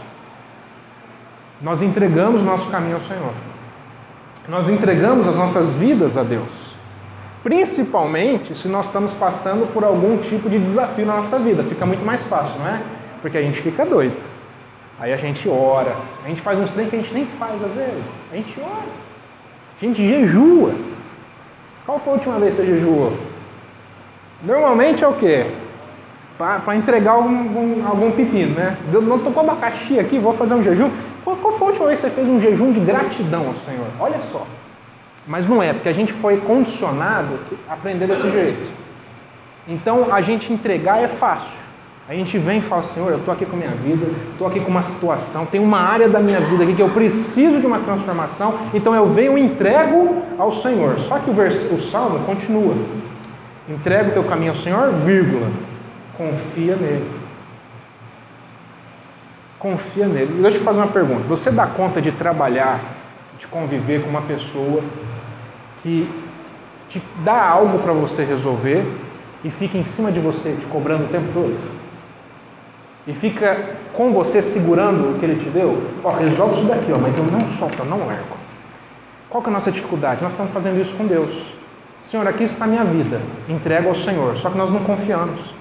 Nós 1.62 1.82
entregamos 1.82 2.40
o 2.40 2.46
nosso 2.46 2.70
caminho 2.70 2.94
ao 2.94 3.02
Senhor. 3.02 3.34
Nós 4.48 4.70
entregamos 4.70 5.28
as 5.28 5.36
nossas 5.36 5.74
vidas 5.74 6.16
a 6.16 6.24
Deus. 6.24 6.74
Principalmente 7.44 8.56
se 8.56 8.70
nós 8.70 8.86
estamos 8.86 9.14
passando 9.14 9.70
por 9.74 9.84
algum 9.84 10.18
tipo 10.18 10.50
de 10.50 10.58
desafio 10.58 11.06
na 11.06 11.18
nossa 11.18 11.38
vida. 11.38 11.66
Fica 11.66 11.86
muito 11.86 12.06
mais 12.06 12.24
fácil, 12.24 12.58
não 12.60 12.68
é? 12.70 12.82
Porque 13.22 13.38
a 13.38 13.42
gente 13.42 13.60
fica 13.60 13.86
doido. 13.86 14.24
Aí 15.02 15.12
a 15.12 15.18
gente 15.18 15.50
ora. 15.50 15.98
A 16.24 16.30
gente 16.30 16.40
faz 16.40 16.58
uns 16.58 16.72
treinos 16.72 16.92
que 16.92 16.96
a 16.96 17.02
gente 17.02 17.14
nem 17.14 17.26
faz 17.26 17.62
às 17.62 17.74
vezes. 17.74 18.06
A 18.32 18.38
gente 18.38 18.58
ora. 18.58 18.88
A 19.82 19.86
gente 19.86 20.02
jejua. 20.02 20.74
Qual 21.90 21.98
foi 21.98 22.14
a 22.14 22.16
última 22.18 22.38
vez 22.38 22.54
que 22.54 22.62
você 22.62 22.68
jejuou? 22.68 23.18
Normalmente 24.44 25.04
é 25.04 25.08
o 25.08 25.14
quê? 25.14 25.48
para 26.38 26.76
entregar 26.76 27.14
algum, 27.14 27.84
algum, 27.84 28.12
pepino, 28.12 28.54
né? 28.54 28.78
Eu 28.94 29.02
não 29.02 29.16
estou 29.16 29.34
com 29.34 29.40
abacaxi 29.40 29.98
aqui, 29.98 30.20
vou 30.20 30.34
fazer 30.34 30.54
um 30.54 30.62
jejum. 30.62 30.92
Qual, 31.24 31.36
qual 31.38 31.54
foi 31.54 31.66
a 31.66 31.70
última 31.72 31.88
vez 31.88 32.00
que 32.00 32.08
você 32.08 32.14
fez 32.14 32.30
um 32.30 32.40
jejum 32.40 32.72
de 32.72 32.80
gratidão 32.80 33.48
ao 33.48 33.56
Senhor? 33.56 33.88
Olha 34.00 34.20
só. 34.32 34.46
Mas 35.26 35.48
não 35.48 35.64
é, 35.64 35.74
porque 35.74 35.90
a 35.90 35.94
gente 35.94 36.14
foi 36.14 36.38
condicionado 36.38 37.40
a 37.68 37.74
aprender 37.74 38.06
desse 38.06 38.30
jeito. 38.30 38.72
Então, 39.68 40.14
a 40.14 40.22
gente 40.22 40.54
entregar 40.54 41.02
é 41.02 41.08
fácil. 41.08 41.58
A 42.10 42.14
gente 42.14 42.38
vem 42.40 42.58
e 42.58 42.62
fala, 42.62 42.84
Senhor, 42.84 43.12
eu 43.12 43.20
estou 43.20 43.34
aqui 43.34 43.46
com 43.46 43.56
a 43.56 43.60
minha 43.60 43.72
vida, 43.72 44.08
estou 44.32 44.48
aqui 44.48 44.60
com 44.60 44.70
uma 44.70 44.82
situação, 44.82 45.46
tem 45.46 45.62
uma 45.62 45.80
área 45.80 46.10
da 46.10 46.20
minha 46.20 46.42
vida 46.42 46.64
aqui 46.64 46.74
que 46.74 46.82
eu 46.82 46.90
preciso 46.90 47.62
de 47.62 47.68
uma 47.68 47.80
transformação, 47.80 48.56
então 48.74 48.94
eu 48.96 49.06
venho 49.06 49.38
e 49.38 49.42
entrego 49.42 50.24
ao 50.38 50.52
Senhor. 50.52 51.00
Só 51.00 51.20
que 51.20 51.30
o, 51.30 51.34
vers... 51.34 51.72
o 51.72 51.80
salmo 51.80 52.26
continua. 52.26 52.76
Entrega 53.70 54.10
o 54.10 54.14
teu 54.14 54.24
caminho 54.24 54.52
ao 54.52 54.58
Senhor, 54.58 54.92
vírgula 54.92 55.50
confia 56.20 56.76
nele. 56.76 57.10
Confia 59.58 60.06
nele. 60.06 60.42
Deixa 60.42 60.58
eu 60.58 60.64
fazer 60.64 60.80
uma 60.80 60.88
pergunta. 60.88 61.24
Você 61.24 61.50
dá 61.50 61.66
conta 61.66 62.02
de 62.02 62.12
trabalhar, 62.12 62.82
de 63.38 63.48
conviver 63.48 64.04
com 64.04 64.10
uma 64.10 64.24
pessoa 64.24 64.84
que 65.82 66.10
te 66.90 67.02
dá 67.24 67.48
algo 67.48 67.80
para 67.80 67.94
você 67.94 68.26
resolver 68.26 68.86
e 69.46 69.50
fica 69.50 69.78
em 69.78 69.84
cima 69.86 70.12
de 70.12 70.20
você 70.20 70.58
te 70.60 70.66
cobrando 70.66 71.06
o 71.06 71.08
tempo 71.08 71.30
todo? 71.32 71.79
E 73.08 73.14
fica 73.14 73.76
com 73.94 74.12
você 74.14 74.42
segurando 74.42 75.16
o 75.16 75.20
que 75.20 75.26
ele 75.26 75.36
te 75.36 75.50
deu? 75.50 75.82
Ó, 76.04 76.12
resolve 76.12 76.58
isso 76.58 76.66
daqui, 76.66 76.92
ó, 76.92 76.98
mas 76.98 77.18
eu 77.18 77.24
não 77.24 77.48
solto, 77.48 77.80
eu 77.80 77.86
não 77.86 78.06
largo. 78.06 78.38
Qual 79.30 79.42
que 79.42 79.50
é 79.50 79.52
a 79.52 79.54
nossa 79.54 79.72
dificuldade? 79.72 80.24
Nós 80.24 80.34
estamos 80.34 80.52
fazendo 80.52 80.80
isso 80.80 80.94
com 80.96 81.06
Deus. 81.06 81.32
Senhor, 82.02 82.28
aqui 82.28 82.44
está 82.44 82.66
a 82.66 82.68
minha 82.68 82.84
vida, 82.84 83.22
entrego 83.48 83.90
ao 83.90 83.96
Senhor, 83.96 84.38
só 84.38 84.50
que 84.50 84.58
nós 84.58 84.70
não 84.70 84.80
confiamos. 84.80 85.54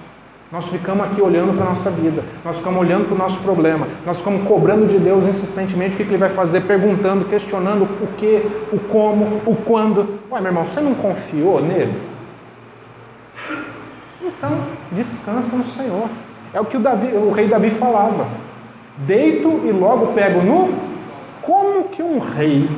Nós 0.51 0.67
ficamos 0.67 1.05
aqui 1.05 1.21
olhando 1.21 1.53
para 1.53 1.63
a 1.63 1.69
nossa 1.69 1.91
vida, 1.91 2.23
nós 2.43 2.57
ficamos 2.57 2.79
olhando 2.79 3.05
para 3.05 3.13
o 3.13 3.17
nosso 3.17 3.39
problema, 3.41 3.87
nós 4.03 4.17
ficamos 4.17 4.47
cobrando 4.47 4.87
de 4.87 4.97
Deus 4.97 5.25
insistentemente 5.27 5.93
o 5.93 5.97
que, 5.97 6.03
Ele 6.03 6.17
vai 6.17 6.29
fazer, 6.29 6.61
perguntando, 6.61 7.25
questionando 7.25 7.83
o 7.83 8.07
que, 8.17 8.47
o 8.73 8.79
como, 8.79 9.41
o 9.45 9.55
quando. 9.55 10.19
Ué, 10.31 10.41
meu 10.41 10.49
irmão, 10.49 10.65
você 10.65 10.81
não 10.81 10.95
confiou 10.95 11.61
nele? 11.61 11.93
Então, 14.23 14.57
descansa 14.91 15.55
no 15.55 15.65
Senhor. 15.65 16.09
É 16.53 16.59
o 16.59 16.65
que 16.65 16.77
o, 16.77 16.79
Davi, 16.79 17.07
o 17.15 17.31
rei 17.31 17.47
Davi 17.47 17.69
falava. 17.69 18.27
Deito 18.97 19.61
e 19.65 19.71
logo 19.71 20.13
pego 20.13 20.41
no. 20.41 20.69
Como 21.41 21.85
que 21.85 22.01
um 22.01 22.19
rei 22.19 22.69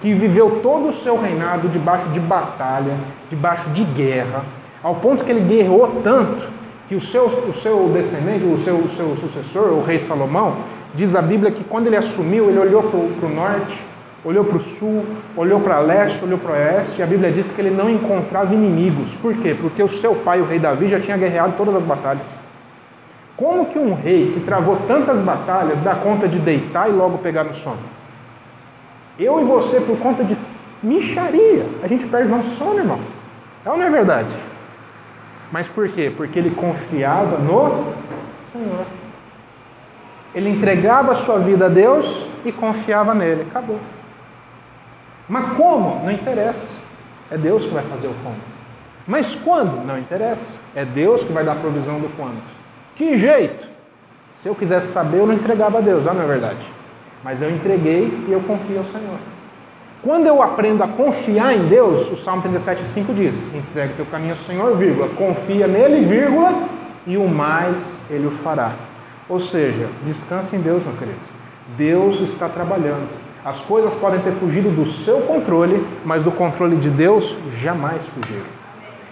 que 0.00 0.12
viveu 0.14 0.60
todo 0.62 0.88
o 0.88 0.92
seu 0.92 1.20
reinado 1.20 1.68
debaixo 1.68 2.08
de 2.08 2.20
batalha, 2.20 2.94
debaixo 3.28 3.68
de 3.70 3.84
guerra, 3.84 4.44
ao 4.82 4.96
ponto 4.96 5.24
que 5.24 5.30
ele 5.30 5.42
guerreou 5.42 6.00
tanto, 6.02 6.48
que 6.88 6.94
o 6.94 7.00
seu, 7.00 7.26
o 7.26 7.52
seu 7.52 7.88
descendente, 7.90 8.44
o 8.44 8.56
seu, 8.56 8.76
o 8.76 8.88
seu 8.88 9.16
sucessor, 9.16 9.68
o 9.68 9.82
rei 9.82 9.98
Salomão, 9.98 10.56
diz 10.94 11.14
a 11.14 11.22
Bíblia 11.22 11.52
que 11.52 11.62
quando 11.62 11.86
ele 11.86 11.96
assumiu, 11.96 12.48
ele 12.48 12.58
olhou 12.58 12.82
para 12.82 13.28
o 13.28 13.32
norte, 13.32 13.80
olhou 14.24 14.44
para 14.44 14.56
o 14.56 14.60
sul, 14.60 15.04
olhou 15.36 15.60
para 15.60 15.78
leste, 15.80 16.24
olhou 16.24 16.38
para 16.38 16.52
oeste, 16.52 17.00
e 17.00 17.02
a 17.02 17.06
Bíblia 17.06 17.30
diz 17.30 17.50
que 17.52 17.60
ele 17.60 17.70
não 17.70 17.88
encontrava 17.88 18.54
inimigos. 18.54 19.14
Por 19.14 19.34
quê? 19.36 19.54
Porque 19.58 19.82
o 19.82 19.88
seu 19.88 20.14
pai, 20.14 20.40
o 20.40 20.46
rei 20.46 20.58
Davi, 20.58 20.88
já 20.88 20.98
tinha 20.98 21.16
guerreado 21.16 21.54
todas 21.56 21.76
as 21.76 21.84
batalhas. 21.84 22.49
Como 23.40 23.64
que 23.64 23.78
um 23.78 23.94
rei 23.94 24.32
que 24.34 24.40
travou 24.40 24.76
tantas 24.86 25.22
batalhas 25.22 25.80
dá 25.80 25.94
conta 25.94 26.28
de 26.28 26.38
deitar 26.38 26.90
e 26.90 26.92
logo 26.92 27.16
pegar 27.16 27.42
no 27.42 27.54
sono? 27.54 27.80
Eu 29.18 29.40
e 29.40 29.44
você, 29.44 29.80
por 29.80 29.98
conta 29.98 30.22
de 30.22 30.36
micharia, 30.82 31.64
a 31.82 31.86
gente 31.86 32.06
perde 32.06 32.28
nosso 32.28 32.54
sono, 32.56 32.80
irmão. 32.80 33.00
É 33.64 33.70
ou 33.70 33.78
não 33.78 33.86
é 33.86 33.88
verdade? 33.88 34.36
Mas 35.50 35.66
por 35.66 35.88
quê? 35.88 36.12
Porque 36.14 36.38
ele 36.38 36.50
confiava 36.50 37.38
no 37.38 37.94
Senhor. 38.52 38.84
Ele 40.34 40.50
entregava 40.50 41.12
a 41.12 41.14
sua 41.14 41.38
vida 41.38 41.64
a 41.64 41.68
Deus 41.70 42.26
e 42.44 42.52
confiava 42.52 43.14
nele. 43.14 43.46
Acabou. 43.48 43.80
Mas 45.26 45.56
como? 45.56 46.04
Não 46.04 46.12
interessa. 46.12 46.78
É 47.30 47.38
Deus 47.38 47.64
que 47.64 47.72
vai 47.72 47.84
fazer 47.84 48.08
o 48.08 48.14
como. 48.22 48.36
Mas 49.06 49.34
quando? 49.34 49.82
Não 49.82 49.98
interessa. 49.98 50.58
É 50.74 50.84
Deus 50.84 51.24
que 51.24 51.32
vai 51.32 51.42
dar 51.42 51.52
a 51.52 51.56
provisão 51.56 51.98
do 51.98 52.14
quando. 52.18 52.59
Que 53.00 53.16
jeito? 53.16 53.66
Se 54.34 54.46
eu 54.46 54.54
quisesse 54.54 54.88
saber, 54.88 55.20
eu 55.20 55.26
não 55.26 55.32
entregava 55.32 55.78
a 55.78 55.80
Deus, 55.80 56.04
não 56.04 56.22
é 56.22 56.26
verdade? 56.26 56.66
Mas 57.24 57.40
eu 57.40 57.50
entreguei 57.50 58.12
e 58.28 58.30
eu 58.30 58.40
confio 58.40 58.76
ao 58.76 58.84
Senhor. 58.84 59.16
Quando 60.02 60.26
eu 60.26 60.42
aprendo 60.42 60.84
a 60.84 60.88
confiar 60.88 61.54
em 61.54 61.66
Deus, 61.66 62.10
o 62.10 62.14
Salmo 62.14 62.42
37,5 62.42 63.14
diz: 63.14 63.54
entrega 63.54 63.94
teu 63.94 64.04
caminho 64.04 64.32
ao 64.32 64.36
Senhor, 64.36 64.76
vírgula, 64.76 65.08
confia 65.16 65.66
nele, 65.66 66.06
vírgula, 66.06 66.52
e 67.06 67.16
o 67.16 67.26
mais 67.26 67.98
ele 68.10 68.26
o 68.26 68.30
fará. 68.30 68.74
Ou 69.30 69.40
seja, 69.40 69.88
descanse 70.04 70.54
em 70.54 70.60
Deus, 70.60 70.84
meu 70.84 70.92
querido. 70.92 71.20
Deus 71.78 72.20
está 72.20 72.50
trabalhando. 72.50 73.08
As 73.42 73.62
coisas 73.62 73.94
podem 73.94 74.20
ter 74.20 74.32
fugido 74.32 74.68
do 74.68 74.84
seu 74.84 75.22
controle, 75.22 75.86
mas 76.04 76.22
do 76.22 76.30
controle 76.30 76.76
de 76.76 76.90
Deus 76.90 77.34
jamais 77.62 78.06
fugiram. 78.08 78.44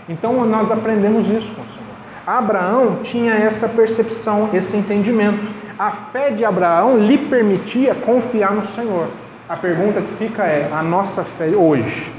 Então 0.07 0.45
nós 0.45 0.71
aprendemos 0.71 1.27
isso 1.31 1.51
com 1.55 1.63
o 1.63 1.67
Senhor. 1.69 1.88
Abraão 2.37 2.99
tinha 3.03 3.33
essa 3.33 3.67
percepção, 3.67 4.51
esse 4.53 4.77
entendimento. 4.77 5.51
A 5.79 5.91
fé 5.91 6.31
de 6.31 6.45
Abraão 6.45 6.99
lhe 6.99 7.17
permitia 7.17 7.95
confiar 7.95 8.53
no 8.53 8.67
Senhor. 8.67 9.09
A 9.49 9.57
pergunta 9.57 10.03
que 10.03 10.13
fica 10.13 10.45
é: 10.45 10.71
a 10.71 10.83
nossa 10.83 11.25
fé 11.25 11.49
hoje 11.57 12.13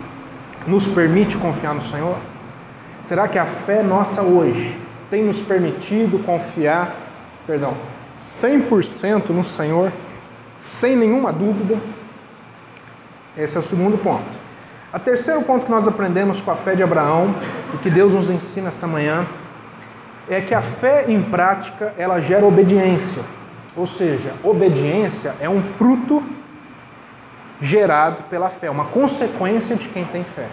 nos 0.66 0.88
permite 0.88 1.38
confiar 1.38 1.76
no 1.76 1.82
Senhor? 1.84 2.18
Será 3.04 3.28
que 3.28 3.38
a 3.38 3.46
fé 3.46 3.84
nossa 3.84 4.24
hoje 4.24 4.76
tem 5.12 5.24
nos 5.24 5.40
permitido 5.40 6.18
confiar, 6.26 6.96
perdão, 7.46 7.76
100% 8.18 9.30
no 9.30 9.44
Senhor, 9.44 9.92
sem 10.58 10.96
nenhuma 10.96 11.32
dúvida? 11.32 11.78
Esse 13.38 13.58
é 13.58 13.60
o 13.60 13.64
segundo 13.64 13.96
ponto. 14.00 14.50
A 14.92 14.98
terceiro 14.98 15.44
ponto 15.44 15.68
que 15.68 15.72
nós 15.72 15.88
aprendemos 15.88 16.42
com 16.42 16.50
a 16.50 16.56
fé 16.56 16.74
de 16.74 16.82
Abraão 16.82 17.36
e 17.76 17.78
que 17.78 17.92
Deus 17.92 18.12
nos 18.12 18.28
ensina 18.28 18.70
essa 18.70 18.88
manhã 18.88 19.28
é 20.30 20.42
que 20.42 20.54
a 20.54 20.62
fé 20.62 21.06
em 21.08 21.22
prática 21.24 21.94
ela 21.98 22.22
gera 22.22 22.46
obediência. 22.46 23.24
Ou 23.76 23.88
seja, 23.88 24.34
obediência 24.44 25.36
é 25.40 25.50
um 25.50 25.62
fruto 25.62 26.24
gerado 27.62 28.24
pela 28.30 28.50
fé, 28.50 28.70
uma 28.70 28.86
consequência 28.86 29.76
de 29.76 29.90
quem 29.90 30.06
tem 30.06 30.24
fé. 30.24 30.48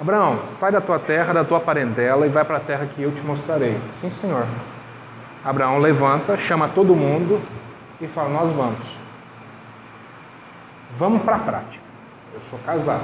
Abraão, 0.00 0.42
sai 0.48 0.72
da 0.72 0.80
tua 0.80 0.98
terra, 0.98 1.32
da 1.32 1.44
tua 1.44 1.60
parentela 1.60 2.26
e 2.26 2.28
vai 2.28 2.44
para 2.44 2.58
a 2.58 2.60
terra 2.60 2.86
que 2.86 3.02
eu 3.02 3.12
te 3.12 3.22
mostrarei. 3.22 3.76
Sim, 4.00 4.10
senhor. 4.10 4.46
Abraão 5.44 5.78
levanta, 5.78 6.36
chama 6.38 6.68
todo 6.68 6.94
mundo 6.94 7.40
e 8.00 8.06
fala: 8.06 8.28
Nós 8.28 8.52
vamos. 8.52 8.84
Vamos 10.96 11.22
para 11.22 11.36
a 11.36 11.40
prática. 11.40 11.84
Eu 12.32 12.40
sou 12.40 12.58
casado. 12.60 13.02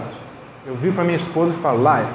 Eu 0.67 0.75
vi 0.77 0.93
para 0.93 1.05
minha 1.05 1.17
esposa 1.17 1.53
e 1.53 1.57
falo: 1.59 1.83
Laia, 1.83 2.09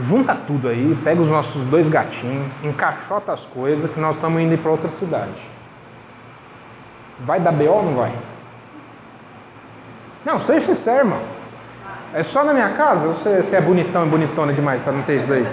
junta 0.00 0.34
tudo 0.34 0.68
aí, 0.68 0.98
pega 1.04 1.20
os 1.20 1.28
nossos 1.28 1.62
dois 1.66 1.88
gatinhos, 1.88 2.50
encaixota 2.62 3.32
as 3.32 3.44
coisas 3.46 3.90
que 3.90 4.00
nós 4.00 4.16
estamos 4.16 4.40
indo 4.40 4.56
para 4.58 4.70
outra 4.70 4.90
cidade. 4.90 5.42
Vai 7.20 7.38
dar 7.40 7.52
BO 7.52 7.68
ou 7.68 7.82
não 7.82 7.94
vai? 7.94 8.12
Não, 10.24 10.40
seja 10.40 10.66
sincero, 10.66 11.00
irmão. 11.00 11.20
É 12.14 12.22
só 12.22 12.44
na 12.44 12.52
minha 12.52 12.70
casa 12.70 13.08
você, 13.08 13.42
você 13.42 13.56
é 13.56 13.60
bonitão 13.60 14.06
e 14.06 14.08
bonitona 14.08 14.52
demais 14.52 14.82
para 14.82 14.92
não 14.92 15.02
ter 15.02 15.18
isso 15.18 15.28
daí? 15.28 15.46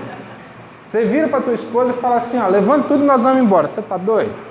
Você 0.86 1.06
vira 1.06 1.28
para 1.28 1.42
tua 1.42 1.54
esposa 1.54 1.92
e 1.92 2.02
fala 2.02 2.16
assim, 2.16 2.40
ó, 2.40 2.48
levanta 2.48 2.88
tudo 2.88 3.04
nós 3.04 3.22
vamos 3.24 3.44
embora. 3.44 3.68
Você 3.68 3.82
tá 3.82 3.98
doido? 3.98 4.48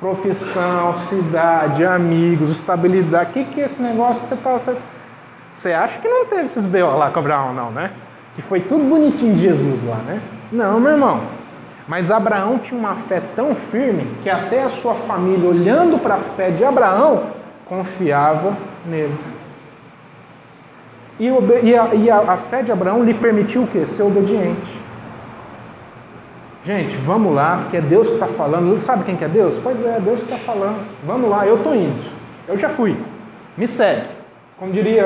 Profissão, 0.00 0.94
cidade, 0.94 1.84
amigos, 1.84 2.50
estabilidade. 2.50 3.30
O 3.30 3.32
que, 3.32 3.44
que 3.44 3.60
é 3.60 3.64
esse 3.64 3.80
negócio 3.80 4.20
que 4.20 4.26
você 4.26 4.36
tá. 4.36 4.52
Você, 4.52 4.76
você 5.50 5.72
acha 5.72 5.98
que 5.98 6.08
não 6.08 6.26
teve 6.26 6.44
esses 6.44 6.66
B.O. 6.66 6.96
lá 6.96 7.10
com 7.10 7.20
não, 7.20 7.70
né? 7.70 7.92
Que 8.36 8.42
foi 8.42 8.60
tudo 8.60 8.84
bonitinho 8.84 9.34
de 9.34 9.40
Jesus 9.40 9.82
lá, 9.82 9.96
né? 9.96 10.20
Não, 10.52 10.78
meu 10.78 10.92
irmão. 10.92 11.22
Mas 11.88 12.10
Abraão 12.10 12.58
tinha 12.58 12.78
uma 12.78 12.94
fé 12.94 13.20
tão 13.34 13.54
firme 13.54 14.06
que 14.22 14.30
até 14.30 14.62
a 14.62 14.68
sua 14.68 14.94
família, 14.94 15.48
olhando 15.48 15.98
para 15.98 16.16
a 16.16 16.18
fé 16.18 16.50
de 16.50 16.64
Abraão, 16.64 17.24
confiava 17.64 18.56
nele. 18.84 19.14
E, 21.18 21.28
a, 21.74 21.94
e 21.94 22.10
a, 22.10 22.18
a, 22.18 22.36
fé 22.36 22.62
de 22.62 22.70
Abraão 22.70 23.02
lhe 23.02 23.14
permitiu 23.14 23.62
o 23.62 23.66
quê? 23.66 23.86
Ser 23.86 24.02
obediente. 24.02 24.84
Gente, 26.62 26.96
vamos 26.96 27.34
lá, 27.34 27.58
porque 27.62 27.76
é 27.76 27.80
Deus 27.80 28.08
que 28.08 28.14
está 28.14 28.26
falando. 28.26 28.78
Sabe 28.80 29.04
quem 29.04 29.16
que 29.16 29.24
é 29.24 29.28
Deus? 29.28 29.58
Pois 29.62 29.82
é, 29.86 29.96
é 29.96 30.00
Deus 30.00 30.20
que 30.20 30.32
está 30.32 30.38
falando. 30.44 30.84
Vamos 31.06 31.30
lá, 31.30 31.46
eu 31.46 31.56
estou 31.56 31.74
indo. 31.74 32.04
Eu 32.46 32.56
já 32.56 32.68
fui. 32.68 32.98
Me 33.56 33.66
segue. 33.66 34.15
Como 34.58 34.72
diria 34.72 35.04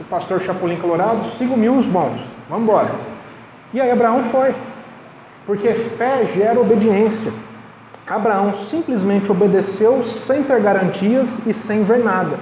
o, 0.00 0.04
pastor 0.04 0.40
Chapolin 0.40 0.76
Colorado, 0.76 1.28
siga-me 1.36 1.68
os 1.68 1.84
bons. 1.84 2.20
Vamos 2.48 2.62
embora. 2.62 2.94
E 3.74 3.80
aí 3.80 3.90
Abraão 3.90 4.22
foi. 4.24 4.54
Porque 5.44 5.74
fé 5.74 6.24
gera 6.26 6.60
obediência. 6.60 7.32
Abraão 8.06 8.52
simplesmente 8.52 9.32
obedeceu 9.32 10.02
sem 10.04 10.44
ter 10.44 10.60
garantias 10.60 11.44
e 11.44 11.52
sem 11.52 11.82
ver 11.82 11.98
nada. 12.04 12.38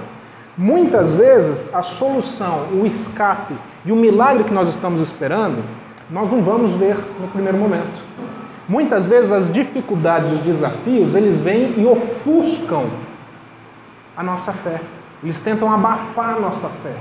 Muitas 0.55 1.15
vezes 1.15 1.73
a 1.73 1.81
solução, 1.81 2.67
o 2.71 2.85
escape 2.85 3.55
e 3.83 3.91
o 3.91 3.95
milagre 3.95 4.43
que 4.43 4.53
nós 4.53 4.69
estamos 4.69 5.01
esperando, 5.01 5.63
nós 6.09 6.31
não 6.31 6.43
vamos 6.43 6.73
ver 6.73 6.97
no 7.19 7.27
primeiro 7.29 7.57
momento. 7.57 7.99
Muitas 8.69 9.07
vezes 9.07 9.31
as 9.31 9.51
dificuldades, 9.51 10.31
os 10.31 10.39
desafios, 10.39 11.15
eles 11.15 11.35
vêm 11.37 11.73
e 11.77 11.85
ofuscam 11.85 12.85
a 14.15 14.21
nossa 14.21 14.53
fé. 14.53 14.79
Eles 15.23 15.39
tentam 15.39 15.71
abafar 15.71 16.39
nossa 16.39 16.69
fé. 16.69 16.95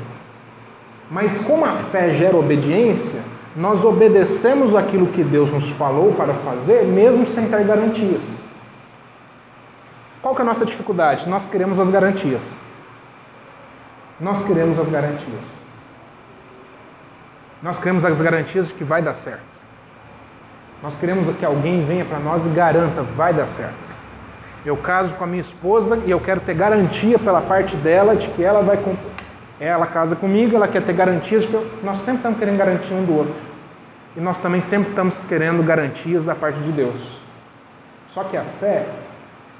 Mas 1.10 1.38
como 1.38 1.64
a 1.64 1.72
fé 1.72 2.10
gera 2.10 2.36
obediência, 2.36 3.22
nós 3.54 3.84
obedecemos 3.84 4.74
aquilo 4.74 5.06
que 5.06 5.24
Deus 5.24 5.50
nos 5.50 5.70
falou 5.70 6.12
para 6.12 6.34
fazer, 6.34 6.84
mesmo 6.84 7.24
sem 7.24 7.48
ter 7.48 7.64
garantias. 7.64 8.22
Qual 10.20 10.34
que 10.34 10.40
é 10.40 10.44
a 10.44 10.46
nossa 10.46 10.66
dificuldade? 10.66 11.28
Nós 11.28 11.46
queremos 11.46 11.78
as 11.78 11.88
garantias. 11.88 12.58
Nós 14.20 14.44
queremos 14.44 14.78
as 14.78 14.88
garantias. 14.88 15.44
Nós 17.62 17.78
queremos 17.78 18.04
as 18.04 18.20
garantias 18.20 18.68
de 18.68 18.74
que 18.74 18.84
vai 18.84 19.00
dar 19.00 19.14
certo. 19.14 19.56
Nós 20.82 20.96
queremos 20.98 21.28
que 21.36 21.44
alguém 21.44 21.84
venha 21.84 22.04
para 22.04 22.18
nós 22.18 22.44
e 22.44 22.48
garanta, 22.50 23.02
vai 23.02 23.32
dar 23.32 23.46
certo. 23.46 23.95
Eu 24.66 24.76
caso 24.76 25.14
com 25.14 25.22
a 25.22 25.26
minha 25.28 25.40
esposa 25.40 25.96
e 26.04 26.10
eu 26.10 26.18
quero 26.18 26.40
ter 26.40 26.52
garantia 26.52 27.20
pela 27.20 27.40
parte 27.40 27.76
dela 27.76 28.16
de 28.16 28.28
que 28.30 28.42
ela 28.42 28.62
vai 28.62 28.76
ela 29.60 29.86
casa 29.86 30.16
comigo, 30.16 30.56
ela 30.56 30.66
quer 30.66 30.82
ter 30.82 30.92
garantias 30.92 31.44
de 31.44 31.50
que 31.50 31.54
eu... 31.54 31.64
nós 31.84 31.98
sempre 31.98 32.16
estamos 32.16 32.36
querendo 32.36 32.58
garantia 32.58 32.96
um 32.96 33.04
do 33.04 33.14
outro. 33.14 33.40
E 34.16 34.20
nós 34.20 34.38
também 34.38 34.60
sempre 34.60 34.88
estamos 34.88 35.24
querendo 35.24 35.62
garantias 35.62 36.24
da 36.24 36.34
parte 36.34 36.58
de 36.58 36.72
Deus. 36.72 37.00
Só 38.08 38.24
que 38.24 38.36
a 38.36 38.42
fé 38.42 38.86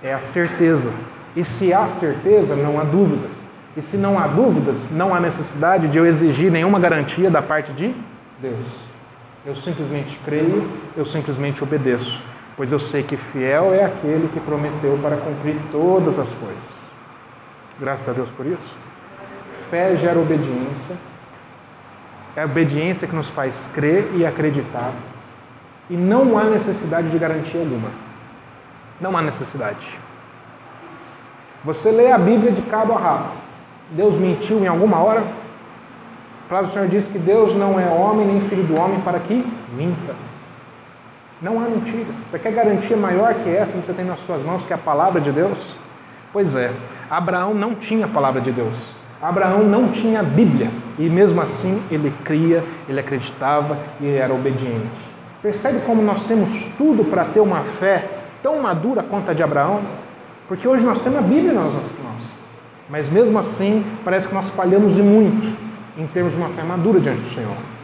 é 0.02 0.12
a 0.12 0.18
certeza. 0.18 0.90
E 1.36 1.44
se 1.44 1.72
há 1.72 1.86
certeza, 1.86 2.56
não 2.56 2.80
há 2.80 2.82
dúvidas. 2.82 3.48
E 3.76 3.82
se 3.82 3.96
não 3.96 4.18
há 4.18 4.26
dúvidas, 4.26 4.90
não 4.90 5.14
há 5.14 5.20
necessidade 5.20 5.86
de 5.86 5.98
eu 5.98 6.04
exigir 6.04 6.50
nenhuma 6.50 6.80
garantia 6.80 7.30
da 7.30 7.40
parte 7.40 7.72
de 7.72 7.94
Deus. 8.40 8.66
Eu 9.46 9.54
simplesmente 9.54 10.18
creio, 10.24 10.68
eu 10.96 11.04
simplesmente 11.04 11.62
obedeço, 11.62 12.20
pois 12.56 12.72
eu 12.72 12.78
sei 12.78 13.02
que 13.02 13.16
fiel 13.16 13.74
é 13.74 13.84
aquele 13.84 14.28
que 14.28 14.40
prometeu 14.40 14.98
para 15.02 15.16
cumprir 15.16 15.56
todas 15.70 16.18
as 16.18 16.32
coisas. 16.32 16.86
Graças 17.78 18.08
a 18.08 18.12
Deus 18.12 18.30
por 18.30 18.46
isso. 18.46 18.76
Fé 19.70 19.94
gera 19.96 20.18
obediência. 20.18 20.96
É 22.34 22.42
a 22.42 22.44
obediência 22.46 23.06
que 23.06 23.14
nos 23.14 23.28
faz 23.28 23.70
crer 23.74 24.10
e 24.14 24.24
acreditar. 24.24 24.92
E 25.90 25.96
não 25.96 26.38
há 26.38 26.44
necessidade 26.44 27.10
de 27.10 27.18
garantia 27.18 27.60
alguma. 27.60 27.90
Não 29.00 29.16
há 29.16 29.22
necessidade. 29.22 29.98
Você 31.64 31.90
lê 31.90 32.10
a 32.10 32.18
Bíblia 32.18 32.52
de 32.52 32.62
cabo 32.62 32.94
a 32.94 32.98
rabo. 32.98 33.28
Deus 33.90 34.16
mentiu 34.16 34.58
em 34.58 34.66
alguma 34.66 34.98
hora? 34.98 35.20
A 35.20 36.48
palavra 36.48 36.68
do 36.68 36.72
Senhor 36.72 36.88
diz 36.88 37.08
que 37.08 37.18
Deus 37.18 37.54
não 37.54 37.78
é 37.78 37.86
homem 37.86 38.26
nem 38.26 38.40
filho 38.40 38.64
do 38.64 38.80
homem 38.80 39.00
para 39.00 39.18
que 39.18 39.44
minta. 39.76 40.14
Não 41.46 41.61
há 41.61 41.68
mentiras. 41.68 42.16
Você 42.16 42.40
quer 42.40 42.50
garantia 42.50 42.96
maior 42.96 43.32
que 43.32 43.48
essa 43.48 43.78
que 43.78 43.87
você 43.87 43.92
tem 43.92 44.04
nas 44.04 44.18
suas 44.18 44.42
mãos, 44.42 44.64
que 44.64 44.72
é 44.72 44.74
a 44.74 44.78
palavra 44.80 45.20
de 45.20 45.30
Deus? 45.30 45.76
Pois 46.32 46.56
é, 46.56 46.72
Abraão 47.09 47.54
não 47.54 47.72
tinha 47.76 48.06
a 48.06 48.09
palavra 48.09 48.40
de 48.40 48.50
Deus. 48.50 48.74
Abraão 49.22 49.62
não 49.62 49.92
tinha 49.92 50.18
a 50.18 50.22
Bíblia. 50.24 50.68
E 50.98 51.09
mesmo 51.09 51.40
assim 51.40 51.80
ele 51.88 52.12
cria, 52.24 52.64
ele 52.88 52.98
acreditava 52.98 53.78
e 54.00 54.09
era 54.09 54.35
obediente. 54.35 54.90
Percebe 55.40 55.78
como 55.87 56.02
nós 56.02 56.24
temos 56.24 56.64
tudo 56.76 57.04
para 57.04 57.24
ter 57.26 57.38
uma 57.38 57.61
fé 57.61 58.09
tão 58.42 58.61
madura 58.61 59.04
quanto 59.04 59.30
a 59.30 59.32
de 59.32 59.44
Abraão? 59.44 59.82
Porque 60.48 60.66
hoje 60.66 60.85
nós 60.85 60.98
temos 60.98 61.20
a 61.20 61.22
Bíblia 61.22 61.52
nas 61.52 61.74
nossas 61.74 61.96
mãos. 62.02 62.24
Mas 62.90 63.09
mesmo 63.09 63.38
assim, 63.38 63.87
parece 64.04 64.26
que 64.26 64.35
nós 64.35 64.50
falhamos 64.50 64.98
e 64.98 65.02
muito 65.02 65.56
em 65.96 66.09
termos 66.09 66.32
de 66.32 66.38
uma 66.40 66.48
fé 66.48 66.64
madura 66.64 66.98
diante 66.98 67.20
do 67.20 67.28
Senhor. 67.28 67.75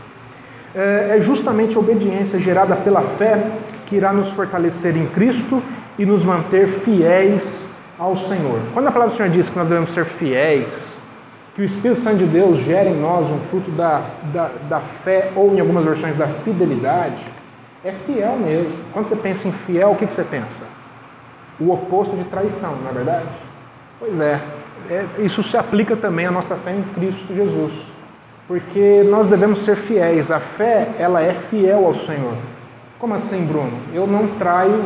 É, 0.74 1.16
é 1.16 1.20
justamente 1.20 1.76
a 1.76 1.80
obediência 1.80 2.38
gerada 2.38 2.74
pela 2.76 3.02
fé 3.02 3.44
que 3.86 3.96
irá 3.96 4.12
nos 4.12 4.30
fortalecer 4.30 4.96
em 4.96 5.06
Cristo 5.06 5.62
e 5.98 6.06
nos 6.06 6.24
manter 6.24 6.66
fiéis 6.66 7.70
ao 7.98 8.16
Senhor. 8.16 8.58
Quando 8.72 8.88
a 8.88 8.92
palavra 8.92 9.12
do 9.12 9.16
Senhor 9.16 9.30
diz 9.30 9.48
que 9.48 9.58
nós 9.58 9.68
devemos 9.68 9.90
ser 9.90 10.04
fiéis, 10.04 10.98
que 11.54 11.60
o 11.60 11.64
Espírito 11.64 12.00
Santo 12.00 12.18
de 12.18 12.26
Deus 12.26 12.58
gera 12.58 12.88
em 12.88 12.98
nós 12.98 13.28
um 13.28 13.38
fruto 13.40 13.70
da, 13.70 14.02
da, 14.32 14.50
da 14.68 14.80
fé, 14.80 15.30
ou 15.36 15.54
em 15.54 15.60
algumas 15.60 15.84
versões 15.84 16.16
da 16.16 16.26
fidelidade, 16.26 17.22
é 17.84 17.92
fiel 17.92 18.36
mesmo. 18.38 18.78
Quando 18.92 19.06
você 19.06 19.16
pensa 19.16 19.48
em 19.48 19.52
fiel, 19.52 19.90
o 19.90 19.96
que, 19.96 20.06
que 20.06 20.12
você 20.12 20.24
pensa? 20.24 20.64
O 21.60 21.70
oposto 21.70 22.16
de 22.16 22.24
traição, 22.24 22.76
não 22.76 22.90
é 22.90 22.92
verdade? 22.94 23.28
Pois 23.98 24.18
é, 24.18 24.40
é, 24.88 25.06
isso 25.18 25.42
se 25.42 25.56
aplica 25.56 25.94
também 25.94 26.26
à 26.26 26.30
nossa 26.30 26.56
fé 26.56 26.72
em 26.72 26.82
Cristo 26.94 27.34
Jesus. 27.34 27.72
Porque 28.52 29.02
nós 29.02 29.28
devemos 29.28 29.60
ser 29.60 29.76
fiéis. 29.76 30.30
A 30.30 30.38
fé, 30.38 30.90
ela 30.98 31.22
é 31.22 31.32
fiel 31.32 31.86
ao 31.86 31.94
Senhor. 31.94 32.34
Como 32.98 33.14
assim, 33.14 33.46
Bruno? 33.46 33.72
Eu 33.94 34.06
não 34.06 34.28
traio 34.28 34.84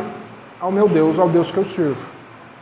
ao 0.57 0.71
meu 0.71 0.87
Deus, 0.87 1.19
ao 1.19 1.27
Deus 1.27 1.51
que 1.51 1.57
eu 1.57 1.65
sirvo. 1.65 2.01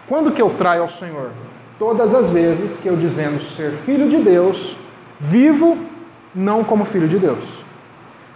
Quando 0.10 0.32
que 0.32 0.42
eu 0.42 0.50
traio 0.50 0.82
ao 0.82 0.90
Senhor? 0.90 1.30
Todas 1.78 2.16
as 2.16 2.32
vezes 2.32 2.78
que 2.78 2.88
eu 2.88 2.96
dizendo 2.96 3.40
ser 3.40 3.74
filho 3.74 4.10
de 4.10 4.18
Deus, 4.18 4.76
vivo 5.20 5.78
não 6.34 6.64
como 6.64 6.84
filho 6.86 7.08
de 7.08 7.20
Deus. 7.20 7.44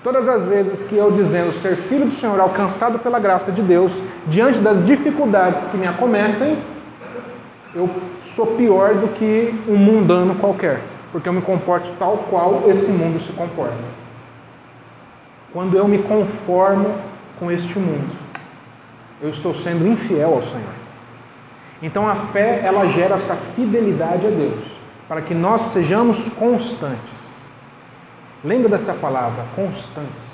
Todas 0.03 0.29
as 0.29 0.45
vezes 0.45 0.83
que 0.83 0.95
eu 0.95 1.11
dizendo 1.11 1.51
ser 1.51 1.75
filho 1.75 2.05
do 2.05 2.11
Senhor, 2.11 2.39
alcançado 2.39 2.99
pela 2.99 3.19
graça 3.19 3.51
de 3.51 3.63
Deus, 3.63 3.99
diante 4.27 4.59
das 4.59 4.85
dificuldades 4.85 5.65
que 5.69 5.75
me 5.75 5.87
acometem, 5.87 6.59
eu 7.73 7.89
sou 8.21 8.45
pior 8.45 8.93
do 8.93 9.07
que 9.07 9.55
um 9.67 9.75
mundano 9.75 10.35
qualquer, 10.35 10.81
porque 11.11 11.27
eu 11.27 11.33
me 11.33 11.41
comporto 11.41 11.91
tal 11.97 12.17
qual 12.29 12.69
esse 12.69 12.91
mundo 12.91 13.19
se 13.19 13.31
comporta. 13.33 13.99
Quando 15.51 15.75
eu 15.75 15.87
me 15.87 15.99
conformo 15.99 16.95
com 17.39 17.51
este 17.51 17.79
mundo, 17.79 18.15
eu 19.21 19.29
estou 19.29 19.53
sendo 19.53 19.87
infiel 19.87 20.35
ao 20.35 20.43
Senhor. 20.43 20.79
Então 21.81 22.07
a 22.07 22.15
fé, 22.15 22.61
ela 22.63 22.87
gera 22.87 23.15
essa 23.15 23.35
fidelidade 23.35 24.27
a 24.27 24.29
Deus, 24.29 24.63
para 25.07 25.21
que 25.21 25.33
nós 25.33 25.61
sejamos 25.61 26.29
constantes. 26.29 27.47
Lembra 28.43 28.69
dessa 28.69 28.93
palavra, 28.93 29.43
constância. 29.55 30.29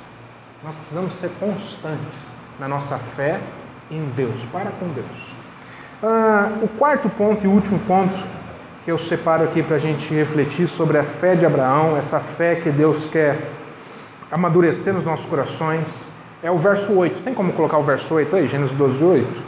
Nós 0.64 0.78
precisamos 0.78 1.14
ser 1.14 1.30
constantes 1.40 2.18
na 2.60 2.68
nossa 2.68 2.98
fé 2.98 3.40
em 3.90 4.06
Deus, 4.16 4.44
para 4.46 4.72
com 4.72 4.88
Deus. 4.90 5.36
Ah, 6.04 6.52
o 6.62 6.68
quarto 6.68 7.10
ponto 7.10 7.46
e 7.46 7.48
último 7.48 7.80
ponto 7.80 8.14
que 8.86 8.92
eu 8.92 9.00
separo 9.00 9.44
aqui 9.44 9.64
para 9.64 9.78
a 9.78 9.80
gente 9.80 10.14
refletir 10.14 10.68
sobre 10.68 11.00
a 11.00 11.04
fé 11.04 11.36
de 11.36 11.44
Abraão, 11.44 11.98
essa 11.98 12.20
fé 12.20 12.54
que 12.54 12.70
Deus 12.70 13.08
quer 13.08 13.50
amadurecer 14.32 14.94
nos 14.94 15.04
nossos 15.04 15.26
corações, 15.26 16.08
é 16.44 16.52
o 16.52 16.58
verso 16.60 16.94
8. 16.94 17.22
Tem 17.22 17.34
como 17.34 17.52
colocar 17.54 17.80
o 17.80 17.82
verso 17.82 18.14
8 18.14 18.36
aí? 18.36 18.48
Gênesis 18.48 18.78
12, 18.78 19.04
8. 19.04 19.42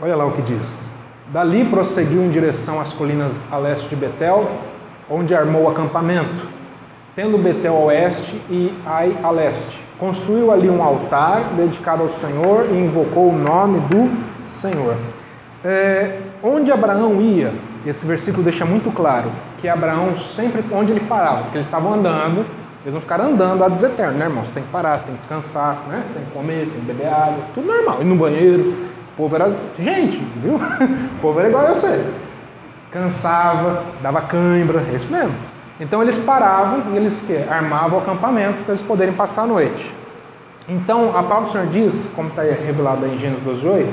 Olha 0.00 0.16
lá 0.16 0.24
o 0.24 0.32
que 0.32 0.40
diz. 0.40 0.88
Dali 1.28 1.66
prosseguiu 1.66 2.22
em 2.22 2.30
direção 2.30 2.80
às 2.80 2.94
colinas 2.94 3.44
a 3.52 3.58
leste 3.58 3.86
de 3.86 3.96
Betel, 3.96 4.50
onde 5.10 5.34
armou 5.34 5.68
acampamento, 5.68 6.48
tendo 7.14 7.36
Betel 7.36 7.76
a 7.76 7.80
oeste 7.80 8.34
e 8.48 8.74
Ai 8.86 9.14
a 9.22 9.30
leste. 9.30 9.89
Construiu 10.00 10.50
ali 10.50 10.68
um 10.70 10.82
altar 10.82 11.52
dedicado 11.56 12.02
ao 12.02 12.08
Senhor 12.08 12.66
e 12.70 12.74
invocou 12.74 13.28
o 13.28 13.38
nome 13.38 13.80
do 13.80 14.10
Senhor. 14.46 14.96
É, 15.62 16.18
onde 16.42 16.72
Abraão 16.72 17.20
ia, 17.20 17.52
esse 17.84 18.06
versículo 18.06 18.42
deixa 18.42 18.64
muito 18.64 18.90
claro 18.90 19.30
que 19.58 19.68
Abraão 19.68 20.14
sempre, 20.14 20.64
onde 20.72 20.90
ele 20.90 21.00
parava, 21.00 21.42
porque 21.42 21.58
eles 21.58 21.66
estavam 21.66 21.92
andando, 21.92 22.46
eles 22.82 22.94
não 22.94 23.00
ficaram 23.00 23.26
andando 23.26 23.62
a 23.62 23.68
deseterno, 23.68 24.14
né, 24.14 24.24
irmão? 24.24 24.42
Você 24.42 24.54
tem 24.54 24.62
que 24.62 24.70
parar, 24.70 24.98
você 24.98 25.04
tem 25.04 25.14
que 25.14 25.20
descansar, 25.20 25.76
né? 25.86 26.02
você 26.06 26.14
tem 26.14 26.24
que 26.24 26.30
comer, 26.30 26.66
tem 26.66 26.80
que 26.80 26.86
beber 26.86 27.08
água, 27.08 27.44
tudo 27.54 27.66
normal. 27.66 28.00
Ir 28.00 28.06
no 28.06 28.16
banheiro, 28.16 28.70
o 29.12 29.16
povo 29.18 29.36
era 29.36 29.54
gente, 29.78 30.16
viu? 30.36 30.54
O 31.18 31.20
povo 31.20 31.40
era 31.40 31.48
igual 31.50 31.66
a 31.66 31.72
você. 31.74 32.10
Cansava, 32.90 33.84
dava 34.02 34.22
cãibra, 34.22 34.82
é 34.90 34.96
isso 34.96 35.10
mesmo. 35.12 35.34
Então 35.80 36.02
eles 36.02 36.18
paravam 36.18 36.92
e 36.92 36.96
eles 36.96 37.24
armavam 37.50 37.98
o 37.98 38.02
acampamento 38.02 38.62
para 38.62 38.74
eles 38.74 38.82
poderem 38.82 39.14
passar 39.14 39.42
a 39.42 39.46
noite. 39.46 39.92
Então 40.68 41.16
a 41.16 41.22
palavra 41.22 41.46
do 41.46 41.50
Senhor 41.50 41.66
diz, 41.68 42.10
como 42.14 42.28
está 42.28 42.42
revelado 42.42 43.06
em 43.06 43.18
Gênesis 43.18 43.42
12, 43.42 43.88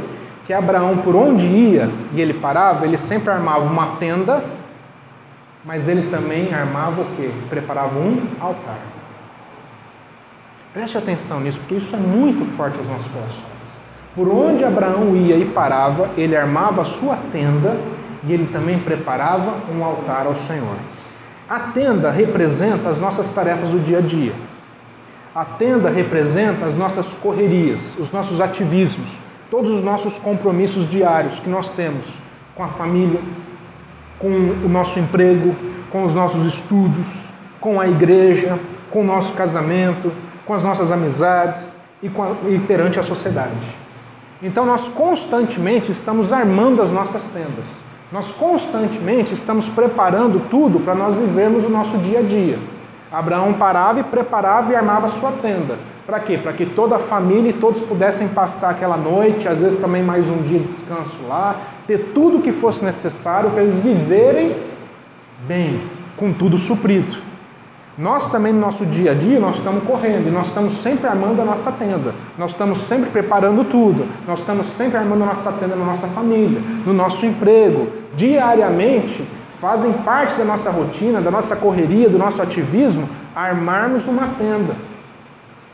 que 0.45 0.51
Abraão, 0.51 0.97
por 0.97 1.15
onde 1.15 1.45
ia 1.45 1.89
e 2.11 2.21
ele 2.21 2.33
parava, 2.33 2.85
ele 2.85 2.97
sempre 2.97 3.31
armava 3.31 3.65
uma 3.65 3.95
tenda, 3.95 4.43
mas 5.63 5.87
ele 5.87 6.09
também 6.09 6.53
armava 6.53 7.01
o 7.01 7.05
quê? 7.15 7.31
Preparava 7.49 7.97
um 7.97 8.21
altar. 8.39 8.79
Preste 10.73 10.97
atenção 10.97 11.39
nisso, 11.39 11.59
porque 11.59 11.75
isso 11.75 11.95
é 11.95 11.99
muito 11.99 12.45
forte 12.55 12.77
aos 12.77 12.87
nossos 12.87 13.07
corações. 13.07 13.57
Por 14.13 14.29
onde 14.29 14.63
Abraão 14.63 15.15
ia 15.15 15.35
e 15.35 15.45
parava, 15.45 16.09
ele 16.17 16.35
armava 16.35 16.81
a 16.81 16.85
sua 16.85 17.17
tenda 17.31 17.77
e 18.25 18.33
ele 18.33 18.47
também 18.47 18.77
preparava 18.77 19.53
um 19.73 19.83
altar 19.83 20.27
ao 20.27 20.35
Senhor. 20.35 20.75
A 21.49 21.59
tenda 21.59 22.11
representa 22.11 22.89
as 22.89 22.97
nossas 22.97 23.29
tarefas 23.29 23.69
do 23.69 23.79
dia 23.79 23.99
a 23.99 24.01
dia. 24.01 24.33
A 25.33 25.45
tenda 25.45 25.89
representa 25.89 26.65
as 26.65 26.75
nossas 26.75 27.13
correrias, 27.13 27.95
os 27.97 28.11
nossos 28.11 28.41
ativismos, 28.41 29.19
todos 29.49 29.71
os 29.71 29.81
nossos 29.81 30.17
compromissos 30.17 30.89
diários 30.89 31.39
que 31.39 31.49
nós 31.49 31.69
temos 31.69 32.19
com 32.53 32.63
a 32.63 32.67
família, 32.67 33.21
com 34.19 34.27
o 34.27 34.67
nosso 34.67 34.99
emprego, 34.99 35.55
com 35.89 36.03
os 36.03 36.13
nossos 36.13 36.45
estudos, 36.45 37.07
com 37.61 37.79
a 37.79 37.87
igreja, 37.87 38.59
com 38.91 39.01
o 39.01 39.05
nosso 39.05 39.33
casamento, 39.33 40.11
com 40.45 40.53
as 40.53 40.63
nossas 40.63 40.91
amizades 40.91 41.73
e, 42.03 42.07
a, 42.07 42.49
e 42.49 42.59
perante 42.59 42.99
a 42.99 43.03
sociedade. 43.03 43.55
Então 44.41 44.65
nós 44.65 44.89
constantemente 44.89 45.91
estamos 45.91 46.33
armando 46.33 46.81
as 46.81 46.91
nossas 46.91 47.23
tendas. 47.29 47.86
Nós 48.11 48.31
constantemente 48.31 49.33
estamos 49.33 49.67
preparando 49.67 50.47
tudo 50.49 50.79
para 50.79 50.95
nós 50.95 51.15
vivermos 51.15 51.65
o 51.65 51.69
nosso 51.69 51.97
dia 51.97 52.19
a 52.19 52.21
dia. 52.21 52.57
Abraão 53.11 53.53
parava 53.53 53.99
e 53.99 54.03
preparava 54.03 54.71
e 54.71 54.75
armava 54.75 55.09
sua 55.09 55.31
tenda. 55.33 55.77
Para 56.05 56.21
quê? 56.21 56.37
Para 56.37 56.53
que 56.53 56.65
toda 56.65 56.95
a 56.95 56.99
família 56.99 57.49
e 57.49 57.53
todos 57.53 57.81
pudessem 57.81 58.29
passar 58.29 58.69
aquela 58.69 58.95
noite, 58.95 59.47
às 59.49 59.59
vezes 59.59 59.77
também 59.79 60.03
mais 60.03 60.29
um 60.29 60.41
dia 60.41 60.59
de 60.59 60.67
descanso 60.67 61.17
lá, 61.27 61.57
ter 61.85 62.11
tudo 62.13 62.37
o 62.37 62.41
que 62.41 62.53
fosse 62.53 62.83
necessário 62.83 63.49
para 63.49 63.63
eles 63.63 63.77
viverem 63.77 64.55
bem, 65.45 65.81
com 66.15 66.31
tudo 66.31 66.57
suprido. 66.57 67.26
Nós 67.97 68.29
também 68.29 68.53
no 68.53 68.59
nosso 68.59 68.85
dia 68.85 69.11
a 69.11 69.13
dia 69.15 69.39
nós 69.39 69.57
estamos 69.57 69.83
correndo 69.83 70.27
e 70.27 70.31
nós 70.31 70.47
estamos 70.47 70.73
sempre 70.73 71.07
armando 71.07 71.41
a 71.41 71.45
nossa 71.45 71.71
tenda. 71.71 72.13
Nós 72.37 72.51
estamos 72.51 72.79
sempre 72.79 73.09
preparando 73.09 73.63
tudo. 73.63 74.05
Nós 74.27 74.39
estamos 74.39 74.67
sempre 74.67 74.97
armando 74.97 75.23
a 75.23 75.27
nossa 75.27 75.51
tenda 75.53 75.75
na 75.75 75.83
nossa 75.83 76.07
família, 76.07 76.61
no 76.85 76.93
nosso 76.93 77.25
emprego. 77.25 77.87
Diariamente 78.15 79.27
fazem 79.59 79.91
parte 79.93 80.35
da 80.35 80.45
nossa 80.45 80.69
rotina, 80.69 81.21
da 81.21 81.31
nossa 81.31 81.55
correria, 81.55 82.07
do 82.07 82.19
nosso 82.19 82.39
ativismo, 82.39 83.09
armarmos 83.35 84.07
uma 84.07 84.27
tenda. 84.37 84.75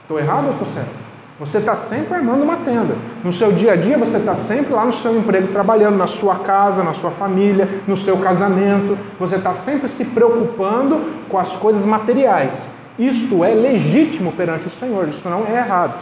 Estou 0.03 0.17
errado 0.17 0.45
ou 0.45 0.51
estou 0.51 0.65
certo? 0.65 1.12
Você 1.39 1.57
está 1.57 1.75
sempre 1.75 2.13
armando 2.13 2.43
uma 2.43 2.57
tenda. 2.57 2.95
No 3.23 3.31
seu 3.31 3.51
dia 3.51 3.73
a 3.73 3.75
dia, 3.75 3.97
você 3.97 4.17
está 4.17 4.35
sempre 4.35 4.71
lá 4.71 4.85
no 4.85 4.93
seu 4.93 5.17
emprego, 5.17 5.47
trabalhando, 5.47 5.97
na 5.97 6.05
sua 6.05 6.35
casa, 6.35 6.83
na 6.83 6.93
sua 6.93 7.09
família, 7.09 7.67
no 7.87 7.97
seu 7.97 8.17
casamento. 8.17 8.97
Você 9.19 9.35
está 9.37 9.53
sempre 9.53 9.87
se 9.87 10.05
preocupando 10.05 11.01
com 11.29 11.39
as 11.39 11.55
coisas 11.55 11.85
materiais. 11.85 12.69
Isto 12.99 13.43
é 13.43 13.53
legítimo 13.53 14.31
perante 14.33 14.67
o 14.67 14.69
Senhor, 14.69 15.07
isso 15.07 15.27
não 15.27 15.47
é 15.47 15.57
errado. 15.57 15.99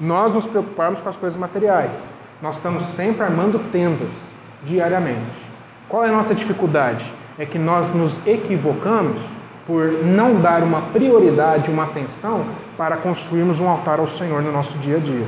Nós 0.00 0.34
nos 0.34 0.46
preocuparmos 0.46 1.00
com 1.00 1.08
as 1.08 1.16
coisas 1.16 1.38
materiais. 1.38 2.12
Nós 2.42 2.56
estamos 2.56 2.82
sempre 2.84 3.22
armando 3.22 3.60
tendas, 3.70 4.26
diariamente. 4.64 5.54
Qual 5.88 6.04
é 6.04 6.08
a 6.08 6.12
nossa 6.12 6.34
dificuldade? 6.34 7.14
É 7.38 7.46
que 7.46 7.58
nós 7.58 7.94
nos 7.94 8.18
equivocamos 8.26 9.24
por 9.66 10.04
não 10.04 10.40
dar 10.40 10.62
uma 10.62 10.82
prioridade, 10.92 11.70
uma 11.70 11.84
atenção 11.84 12.44
para 12.76 12.96
construirmos 12.96 13.60
um 13.60 13.68
altar 13.68 13.98
ao 13.98 14.06
Senhor 14.06 14.42
no 14.42 14.52
nosso 14.52 14.76
dia 14.78 14.96
a 14.96 15.00
dia. 15.00 15.26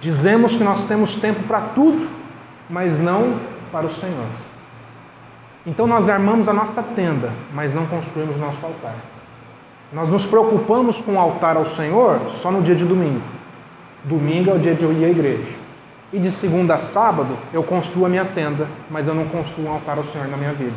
Dizemos 0.00 0.56
que 0.56 0.64
nós 0.64 0.84
temos 0.84 1.14
tempo 1.14 1.42
para 1.44 1.60
tudo, 1.60 2.08
mas 2.68 2.98
não 2.98 3.38
para 3.70 3.86
o 3.86 3.90
Senhor. 3.90 4.26
Então 5.66 5.86
nós 5.86 6.08
armamos 6.08 6.48
a 6.48 6.52
nossa 6.52 6.82
tenda, 6.82 7.30
mas 7.52 7.74
não 7.74 7.86
construímos 7.86 8.36
o 8.36 8.38
nosso 8.38 8.64
altar. 8.64 8.94
Nós 9.92 10.08
nos 10.08 10.24
preocupamos 10.24 11.00
com 11.00 11.14
o 11.14 11.18
altar 11.18 11.56
ao 11.56 11.64
Senhor 11.64 12.20
só 12.28 12.50
no 12.50 12.62
dia 12.62 12.74
de 12.74 12.84
domingo. 12.84 13.22
Domingo 14.04 14.50
é 14.50 14.54
o 14.54 14.58
dia 14.58 14.74
de 14.74 14.84
eu 14.84 14.92
ir 14.92 15.04
à 15.04 15.08
igreja. 15.08 15.52
E 16.12 16.18
de 16.18 16.30
segunda 16.30 16.74
a 16.74 16.78
sábado 16.78 17.36
eu 17.52 17.62
construo 17.62 18.06
a 18.06 18.08
minha 18.08 18.24
tenda, 18.24 18.66
mas 18.90 19.08
eu 19.08 19.14
não 19.14 19.26
construo 19.26 19.66
um 19.66 19.72
altar 19.72 19.98
ao 19.98 20.04
Senhor 20.04 20.26
na 20.28 20.36
minha 20.36 20.52
vida. 20.52 20.76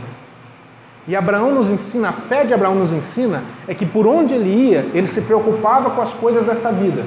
E 1.07 1.15
Abraão 1.15 1.51
nos 1.53 1.69
ensina, 1.69 2.09
a 2.09 2.13
fé 2.13 2.43
de 2.43 2.53
Abraão 2.53 2.75
nos 2.75 2.91
ensina, 2.93 3.43
é 3.67 3.73
que 3.73 3.85
por 3.85 4.07
onde 4.07 4.33
ele 4.33 4.49
ia, 4.49 4.85
ele 4.93 5.07
se 5.07 5.21
preocupava 5.21 5.89
com 5.89 6.01
as 6.01 6.13
coisas 6.13 6.45
dessa 6.45 6.71
vida. 6.71 7.03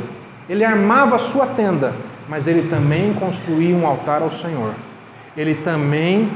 Ele 0.49 0.65
armava 0.65 1.17
a 1.17 1.19
sua 1.19 1.47
tenda, 1.47 1.95
mas 2.29 2.47
ele 2.47 2.69
também 2.69 3.15
construía 3.15 3.75
um 3.75 3.87
altar 3.87 4.21
ao 4.21 4.31
Senhor. 4.31 4.75
Ele 5.37 5.55
também 5.57 6.33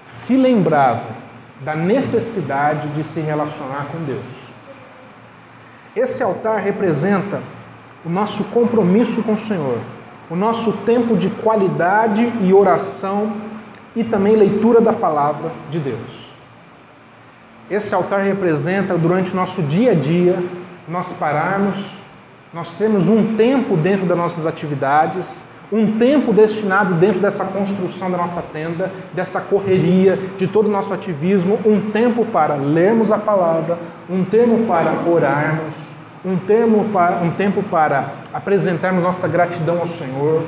se 0.00 0.36
lembrava 0.36 1.06
da 1.60 1.74
necessidade 1.74 2.88
de 2.88 3.02
se 3.02 3.20
relacionar 3.20 3.88
com 3.92 3.98
Deus. 4.04 4.24
Esse 5.94 6.22
altar 6.22 6.60
representa 6.60 7.42
o 8.04 8.08
nosso 8.08 8.44
compromisso 8.44 9.22
com 9.22 9.32
o 9.32 9.38
Senhor, 9.38 9.78
o 10.30 10.36
nosso 10.36 10.72
tempo 10.72 11.16
de 11.16 11.28
qualidade 11.28 12.32
e 12.40 12.52
oração 12.52 13.32
e 13.96 14.04
também 14.04 14.36
leitura 14.36 14.80
da 14.80 14.92
palavra 14.92 15.50
de 15.68 15.78
Deus. 15.78 16.27
Esse 17.70 17.94
altar 17.94 18.20
representa 18.20 18.96
durante 18.96 19.32
o 19.32 19.36
nosso 19.36 19.62
dia 19.62 19.92
a 19.92 19.94
dia 19.94 20.42
nós 20.88 21.12
pararmos, 21.12 21.98
nós 22.52 22.72
temos 22.72 23.10
um 23.10 23.36
tempo 23.36 23.76
dentro 23.76 24.06
das 24.06 24.16
nossas 24.16 24.46
atividades, 24.46 25.44
um 25.70 25.98
tempo 25.98 26.32
destinado 26.32 26.94
dentro 26.94 27.20
dessa 27.20 27.44
construção 27.44 28.10
da 28.10 28.16
nossa 28.16 28.40
tenda, 28.40 28.90
dessa 29.12 29.38
correria, 29.38 30.18
de 30.38 30.46
todo 30.46 30.66
o 30.66 30.70
nosso 30.70 30.94
ativismo, 30.94 31.58
um 31.66 31.90
tempo 31.90 32.24
para 32.24 32.54
lermos 32.54 33.12
a 33.12 33.18
palavra, 33.18 33.78
um 34.08 34.24
tempo 34.24 34.66
para 34.66 34.90
orarmos, 35.06 35.74
um 36.24 36.36
tempo 36.38 36.86
para, 36.90 37.16
um 37.16 37.30
tempo 37.32 37.62
para 37.62 38.14
apresentarmos 38.32 39.04
nossa 39.04 39.28
gratidão 39.28 39.80
ao 39.80 39.86
Senhor. 39.86 40.42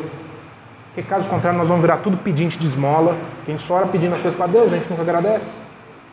Porque 0.86 1.02
caso 1.02 1.28
contrário, 1.28 1.58
nós 1.58 1.68
vamos 1.68 1.82
virar 1.82 1.98
tudo 1.98 2.16
pedinte 2.16 2.58
de 2.58 2.66
esmola. 2.66 3.14
Quem 3.44 3.58
só 3.58 3.74
ora 3.74 3.86
pedindo 3.86 4.14
as 4.14 4.22
coisas 4.22 4.38
para 4.38 4.46
Deus, 4.46 4.72
a 4.72 4.76
gente 4.76 4.88
nunca 4.88 5.02
agradece. 5.02 5.69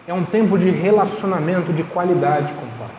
É 0.07 0.13
um 0.13 0.23
tempo 0.23 0.57
de 0.57 0.69
relacionamento 0.69 1.73
de 1.73 1.83
qualidade 1.83 2.53
com 2.53 2.65
o 2.65 2.69
Pai. 2.79 2.95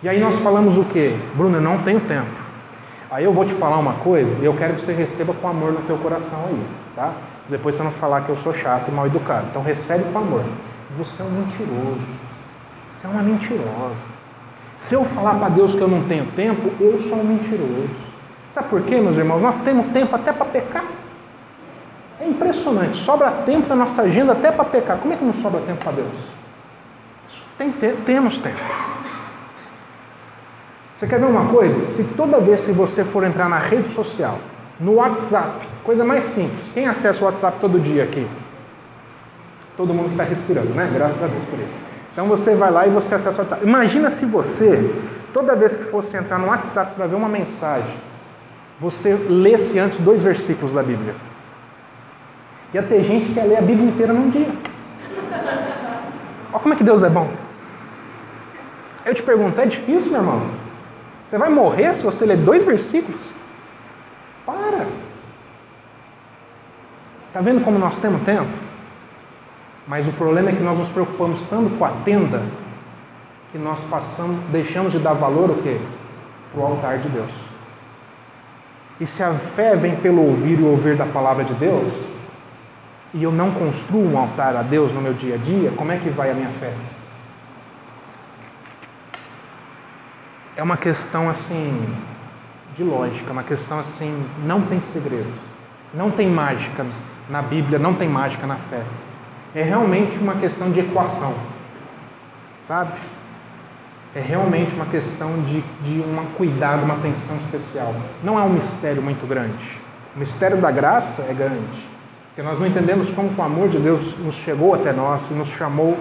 E 0.00 0.08
aí 0.08 0.20
nós 0.20 0.38
falamos 0.38 0.78
o 0.78 0.84
quê? 0.84 1.12
Bruno, 1.34 1.56
eu 1.56 1.60
não 1.60 1.82
tenho 1.82 1.98
tempo. 2.02 2.30
Aí 3.10 3.24
eu 3.24 3.32
vou 3.32 3.44
te 3.44 3.52
falar 3.52 3.78
uma 3.78 3.94
coisa 3.94 4.32
e 4.40 4.44
eu 4.44 4.54
quero 4.54 4.74
que 4.74 4.80
você 4.80 4.92
receba 4.92 5.34
com 5.34 5.48
amor 5.48 5.72
no 5.72 5.80
teu 5.80 5.98
coração 5.98 6.38
aí, 6.46 6.66
tá? 6.94 7.14
Depois 7.48 7.74
você 7.74 7.82
não 7.82 7.90
falar 7.90 8.20
que 8.20 8.28
eu 8.28 8.36
sou 8.36 8.54
chato 8.54 8.88
e 8.88 8.90
mal 8.92 9.06
educado. 9.08 9.48
Então 9.50 9.60
recebe 9.60 10.04
com 10.12 10.18
amor. 10.20 10.44
Você 10.96 11.20
é 11.20 11.24
um 11.24 11.30
mentiroso. 11.30 12.06
Você 12.92 13.06
é 13.08 13.10
uma 13.10 13.22
mentirosa. 13.24 14.14
Se 14.76 14.94
eu 14.94 15.04
falar 15.04 15.34
para 15.40 15.48
Deus 15.48 15.74
que 15.74 15.80
eu 15.80 15.88
não 15.88 16.04
tenho 16.04 16.26
tempo, 16.26 16.70
eu 16.78 16.96
sou 16.96 17.18
um 17.18 17.24
mentiroso. 17.24 17.90
Sabe 18.50 18.68
por 18.68 18.82
quê, 18.82 19.00
meus 19.00 19.16
irmãos? 19.16 19.40
Nós 19.40 19.56
temos 19.58 19.86
tempo 19.92 20.14
até 20.14 20.32
para 20.32 20.46
pecar. 20.46 20.84
É 22.20 22.28
impressionante. 22.28 22.96
Sobra 22.96 23.32
tempo 23.32 23.68
na 23.68 23.74
nossa 23.74 24.02
agenda 24.02 24.32
até 24.32 24.52
para 24.52 24.64
pecar. 24.64 24.98
Como 24.98 25.12
é 25.12 25.16
que 25.16 25.24
não 25.24 25.34
sobra 25.34 25.60
tempo 25.62 25.82
para 25.82 25.92
Deus? 25.92 26.35
Tem, 27.58 27.72
temos 28.04 28.38
tempo. 28.38 28.60
Você 30.92 31.06
quer 31.06 31.18
ver 31.18 31.26
uma 31.26 31.46
coisa? 31.48 31.84
Se 31.84 32.04
toda 32.14 32.40
vez 32.40 32.64
que 32.64 32.72
você 32.72 33.04
for 33.04 33.24
entrar 33.24 33.48
na 33.48 33.58
rede 33.58 33.88
social 33.88 34.38
no 34.78 34.94
WhatsApp. 34.94 35.66
Coisa 35.82 36.04
mais 36.04 36.24
simples. 36.24 36.70
Quem 36.72 36.86
acessa 36.86 37.22
o 37.22 37.26
WhatsApp 37.26 37.58
todo 37.60 37.80
dia 37.80 38.04
aqui? 38.04 38.26
Todo 39.76 39.92
mundo 39.92 40.06
que 40.06 40.12
está 40.12 40.24
respirando, 40.24 40.70
né? 40.70 40.90
Graças 40.92 41.22
a 41.22 41.26
Deus 41.26 41.44
por 41.44 41.58
isso. 41.58 41.84
Então 42.12 42.26
você 42.26 42.54
vai 42.54 42.70
lá 42.70 42.86
e 42.86 42.90
você 42.90 43.14
acessa 43.14 43.36
o 43.36 43.40
WhatsApp. 43.40 43.64
Imagina 43.64 44.10
se 44.10 44.24
você, 44.24 44.90
toda 45.32 45.54
vez 45.54 45.76
que 45.76 45.84
fosse 45.84 46.16
entrar 46.16 46.38
no 46.38 46.48
WhatsApp 46.48 46.94
para 46.94 47.06
ver 47.06 47.16
uma 47.16 47.28
mensagem, 47.28 47.94
você 48.80 49.14
lesse 49.14 49.78
antes 49.78 49.98
dois 49.98 50.22
versículos 50.22 50.72
da 50.72 50.82
Bíblia. 50.82 51.14
Ia 52.74 52.82
ter 52.82 53.02
gente 53.02 53.26
que 53.26 53.38
ia 53.38 53.44
ler 53.44 53.58
a 53.58 53.62
Bíblia 53.62 53.88
inteira 53.88 54.12
num 54.12 54.28
dia. 54.28 54.48
Olha 56.52 56.62
como 56.62 56.74
é 56.74 56.76
que 56.76 56.84
Deus 56.84 57.02
é 57.02 57.08
bom. 57.08 57.30
Eu 59.06 59.14
te 59.14 59.22
pergunto, 59.22 59.60
é 59.60 59.66
difícil, 59.66 60.10
meu 60.10 60.20
irmão? 60.20 60.42
Você 61.24 61.38
vai 61.38 61.48
morrer 61.48 61.94
se 61.94 62.02
você 62.02 62.26
ler 62.26 62.38
dois 62.38 62.64
versículos? 62.64 63.32
Para! 64.44 64.84
Está 67.28 67.40
vendo 67.40 67.62
como 67.62 67.78
nós 67.78 67.96
temos 67.98 68.22
tempo? 68.22 68.50
Mas 69.86 70.08
o 70.08 70.12
problema 70.12 70.50
é 70.50 70.52
que 70.52 70.62
nós 70.62 70.76
nos 70.76 70.88
preocupamos 70.88 71.40
tanto 71.42 71.70
com 71.78 71.84
a 71.84 71.90
tenda 72.04 72.42
que 73.52 73.58
nós 73.58 73.80
passamos, 73.84 74.40
deixamos 74.50 74.90
de 74.90 74.98
dar 74.98 75.12
valor 75.12 75.50
o 75.50 75.62
quê? 75.62 75.78
Para 76.52 76.60
o 76.60 76.66
altar 76.66 76.98
de 76.98 77.08
Deus. 77.08 77.30
E 78.98 79.06
se 79.06 79.22
a 79.22 79.32
fé 79.32 79.76
vem 79.76 79.94
pelo 79.94 80.20
ouvir 80.20 80.58
e 80.58 80.64
ouvir 80.64 80.96
da 80.96 81.06
palavra 81.06 81.44
de 81.44 81.54
Deus, 81.54 81.92
e 83.14 83.22
eu 83.22 83.30
não 83.30 83.52
construo 83.52 84.04
um 84.04 84.18
altar 84.18 84.56
a 84.56 84.62
Deus 84.62 84.90
no 84.90 85.00
meu 85.00 85.14
dia 85.14 85.36
a 85.36 85.38
dia, 85.38 85.70
como 85.76 85.92
é 85.92 85.96
que 85.96 86.10
vai 86.10 86.32
a 86.32 86.34
minha 86.34 86.48
fé? 86.48 86.72
É 90.56 90.62
uma 90.62 90.78
questão 90.78 91.28
assim 91.28 91.86
de 92.74 92.82
lógica, 92.82 93.30
uma 93.30 93.42
questão 93.42 93.78
assim, 93.78 94.26
não 94.42 94.62
tem 94.62 94.80
segredo, 94.80 95.38
não 95.92 96.10
tem 96.10 96.30
mágica 96.30 96.86
na 97.28 97.42
Bíblia, 97.42 97.78
não 97.78 97.92
tem 97.92 98.08
mágica 98.08 98.46
na 98.46 98.56
fé. 98.56 98.82
É 99.54 99.62
realmente 99.62 100.16
uma 100.16 100.34
questão 100.36 100.70
de 100.70 100.80
equação, 100.80 101.34
sabe? 102.62 102.98
É 104.14 104.20
realmente 104.20 104.74
uma 104.74 104.86
questão 104.86 105.42
de, 105.42 105.62
de 105.82 106.00
um 106.00 106.24
cuidado, 106.38 106.84
uma 106.84 106.94
atenção 106.94 107.36
especial. 107.36 107.94
Não 108.24 108.38
é 108.38 108.42
um 108.42 108.52
mistério 108.54 109.02
muito 109.02 109.26
grande. 109.26 109.78
O 110.14 110.18
mistério 110.18 110.58
da 110.58 110.70
graça 110.70 111.20
é 111.28 111.34
grande, 111.34 111.86
porque 112.28 112.40
nós 112.40 112.58
não 112.58 112.66
entendemos 112.66 113.10
como 113.10 113.30
o 113.36 113.42
amor 113.42 113.68
de 113.68 113.78
Deus 113.78 114.16
nos 114.16 114.36
chegou 114.36 114.72
até 114.72 114.90
nós 114.90 115.30
e 115.30 115.34
nos 115.34 115.48
chamou 115.48 115.98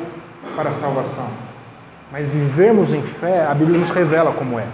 para 0.55 0.69
a 0.69 0.73
salvação. 0.73 1.44
Mas 2.11 2.29
vivermos 2.29 2.93
em 2.93 3.01
fé, 3.01 3.45
a 3.45 3.53
Bíblia 3.53 3.79
nos 3.79 3.89
revela 3.89 4.31
como 4.31 4.59
é. 4.59 4.67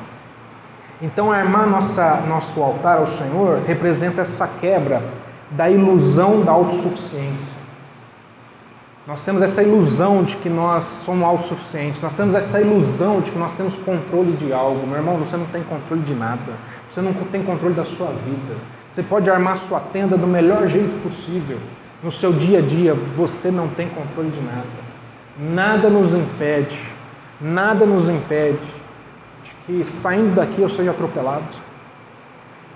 Então, 1.02 1.32
armar 1.32 1.68
nossa, 1.68 2.22
nosso 2.28 2.62
altar 2.62 3.00
ao 3.00 3.08
Senhor 3.08 3.62
representa 3.66 4.22
essa 4.22 4.48
quebra 4.48 5.02
da 5.50 5.70
ilusão 5.70 6.42
da 6.42 6.52
autossuficiência. 6.52 7.62
Nós 9.08 9.20
temos 9.20 9.42
essa 9.42 9.64
ilusão 9.64 10.24
de 10.24 10.38
que 10.38 10.48
nós 10.48 10.84
somos 10.84 11.24
autossuficientes, 11.24 12.00
nós 12.02 12.14
temos 12.14 12.36
essa 12.36 12.62
ilusão 12.62 13.20
de 13.20 13.32
que 13.32 13.38
nós 13.38 13.52
temos 13.54 13.76
controle 13.78 14.34
de 14.34 14.54
algo. 14.54 14.86
Meu 14.86 14.98
irmão, 14.98 15.18
você 15.18 15.36
não 15.36 15.48
tem 15.48 15.64
controle 15.64 16.04
de 16.04 16.14
nada, 16.14 16.54
você 16.88 17.02
não 17.02 17.12
tem 17.14 17.42
controle 17.44 17.74
da 17.74 17.84
sua 17.84 18.08
vida. 18.08 18.56
Você 18.88 19.02
pode 19.02 19.30
armar 19.30 19.58
sua 19.58 19.80
tenda 19.80 20.16
do 20.18 20.28
melhor 20.28 20.68
jeito 20.68 21.02
possível. 21.02 21.58
No 22.04 22.12
seu 22.12 22.32
dia 22.32 22.60
a 22.60 22.62
dia, 22.62 22.94
você 22.94 23.50
não 23.50 23.70
tem 23.70 23.90
controle 23.90 24.30
de 24.30 24.42
nada. 24.42 24.68
Nada 25.40 25.90
nos 25.90 26.14
impede, 26.14 26.78
nada 27.42 27.86
nos 27.86 28.08
impede 28.08 28.60
de 29.44 29.52
que 29.66 29.84
saindo 29.84 30.36
daqui 30.36 30.62
eu 30.62 30.70
seja 30.70 30.92
atropelado. 30.92 31.46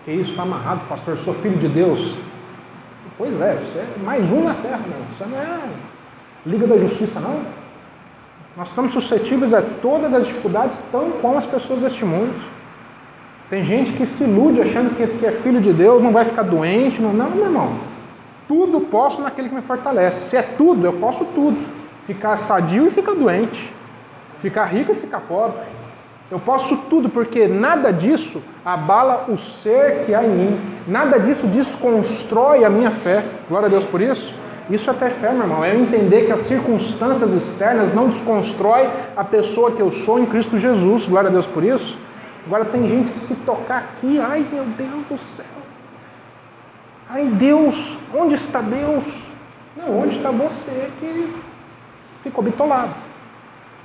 Que 0.04 0.12
isso 0.12 0.32
está 0.32 0.43
amarrado, 0.43 0.88
pastor, 0.88 1.17
sou 1.17 1.34
filho 1.34 1.58
de 1.58 1.67
Deus. 1.67 2.15
Pois 3.17 3.39
é, 3.41 3.56
você 3.56 3.80
é 3.80 3.88
mais 4.04 4.32
um 4.32 4.43
na 4.43 4.54
terra, 4.54 4.82
meu. 4.88 4.99
Você 5.12 5.25
não 5.25 5.38
é 5.39 5.60
Liga 6.45 6.67
da 6.67 6.78
Justiça, 6.78 7.19
não. 7.19 7.41
Nós 8.58 8.69
estamos 8.69 8.91
suscetíveis 8.91 9.54
a 9.54 9.62
todas 9.62 10.13
as 10.13 10.28
dificuldades, 10.28 10.80
tão 10.91 11.12
como 11.21 11.38
as 11.38 11.45
pessoas 11.45 11.82
deste 11.82 12.06
mundo. 12.06 12.34
Tem 13.49 13.63
gente 13.63 13.93
que 13.93 14.06
se 14.06 14.23
ilude 14.23 14.62
achando 14.62 14.95
que, 14.95 15.06
que 15.08 15.25
é 15.25 15.32
filho 15.32 15.62
de 15.62 15.71
Deus, 15.73 16.01
não 16.01 16.12
vai 16.12 16.25
ficar 16.25 16.43
doente. 16.43 17.01
Não, 17.01 17.13
não, 17.13 17.32
meu 17.32 17.45
irmão. 17.45 17.80
Tudo 18.47 18.82
posso 18.82 19.21
naquele 19.21 19.49
que 19.49 19.56
me 19.56 19.62
fortalece. 19.62 20.30
Se 20.30 20.38
é 20.38 20.41
tudo, 20.41 20.86
eu 20.86 20.93
posso 20.93 21.25
tudo. 21.25 21.58
Ficar 22.06 22.38
sadio 22.38 22.88
e 22.88 22.91
ficar 22.91 23.13
doente. 23.13 23.73
Ficar 24.45 24.65
rico 24.65 24.91
e 24.91 24.95
ficar 24.95 25.21
pobre. 25.21 25.58
Eu 26.29 26.39
posso 26.39 26.77
tudo, 26.88 27.10
porque 27.10 27.47
nada 27.47 27.91
disso 27.91 28.43
abala 28.63 29.25
o 29.27 29.39
ser 29.39 30.05
que 30.05 30.13
há 30.13 30.23
em 30.23 30.29
mim. 30.29 30.62
Nada 30.88 31.19
disso 31.19 31.47
desconstrói 31.47 32.63
a 32.63 32.69
minha 32.69 32.91
fé. 32.91 33.25
Glória 33.49 33.65
a 33.65 33.69
Deus 33.69 33.86
por 33.86 33.99
isso. 33.99 34.36
Isso 34.69 34.88
é 34.88 34.93
até 34.93 35.10
fé, 35.10 35.31
meu 35.31 35.41
irmão. 35.41 35.65
É 35.65 35.73
eu 35.73 35.79
entender 35.79 36.27
que 36.27 36.31
as 36.31 36.41
circunstâncias 36.41 37.31
externas 37.31 37.91
não 37.91 38.08
desconstrói 38.08 38.88
a 39.17 39.23
pessoa 39.23 39.71
que 39.71 39.81
eu 39.81 39.89
sou 39.89 40.19
em 40.19 40.27
Cristo 40.27 40.58
Jesus. 40.58 41.08
Glória 41.08 41.31
a 41.31 41.34
Deus 41.34 41.47
por 41.47 41.63
isso. 41.63 41.97
Agora 42.45 42.65
tem 42.65 42.88
gente 42.88 43.10
que 43.10 43.19
se 43.19 43.34
tocar 43.38 43.79
aqui, 43.79 44.19
ai 44.19 44.47
meu 44.53 44.65
Deus 44.65 45.08
do 45.10 45.17
céu. 45.17 45.45
Ai 47.10 47.29
Deus, 47.29 47.97
onde 48.13 48.36
está 48.36 48.62
Deus? 48.62 49.23
Não, 49.75 50.01
onde 50.01 50.17
está 50.17 50.29
você 50.29 50.91
que 50.99 51.36
ficou 52.21 52.43
bitolado. 52.43 53.04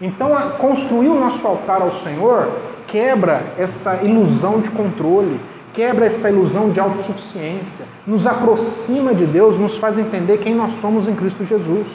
Então, 0.00 0.30
construir 0.58 1.08
o 1.08 1.20
nosso 1.20 1.46
altar 1.46 1.82
ao 1.82 1.90
Senhor 1.90 2.50
quebra 2.86 3.52
essa 3.58 4.02
ilusão 4.02 4.60
de 4.60 4.70
controle, 4.70 5.40
quebra 5.72 6.06
essa 6.06 6.30
ilusão 6.30 6.70
de 6.70 6.80
autossuficiência, 6.80 7.84
nos 8.06 8.26
aproxima 8.26 9.14
de 9.14 9.26
Deus, 9.26 9.56
nos 9.56 9.76
faz 9.76 9.98
entender 9.98 10.38
quem 10.38 10.54
nós 10.54 10.72
somos 10.74 11.06
em 11.06 11.14
Cristo 11.14 11.44
Jesus. 11.44 11.86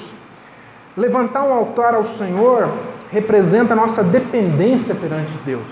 Levantar 0.96 1.44
um 1.46 1.54
altar 1.54 1.94
ao 1.96 2.04
Senhor 2.04 2.70
representa 3.12 3.76
nossa 3.76 4.04
dependência 4.04 4.96
perante 4.96 5.34
Deus. 5.46 5.68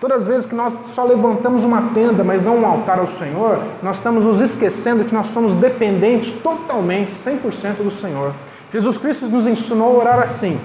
Todas 0.00 0.22
as 0.22 0.28
vezes 0.28 0.46
que 0.46 0.54
nós 0.54 0.72
só 0.72 1.04
levantamos 1.04 1.64
uma 1.64 1.90
tenda, 1.92 2.22
mas 2.22 2.40
não 2.40 2.58
um 2.58 2.66
altar 2.66 2.98
ao 2.98 3.06
Senhor, 3.06 3.60
nós 3.82 3.96
estamos 3.96 4.24
nos 4.24 4.40
esquecendo 4.40 5.04
que 5.04 5.12
nós 5.12 5.28
somos 5.28 5.54
dependentes 5.54 6.30
totalmente, 6.30 7.12
100% 7.12 7.82
do 7.82 7.90
Senhor. 7.90 8.32
Jesus 8.72 8.96
Cristo 8.96 9.26
nos 9.26 9.46
ensinou 9.46 9.96
a 9.96 9.98
orar 9.98 10.18
assim: 10.20 10.58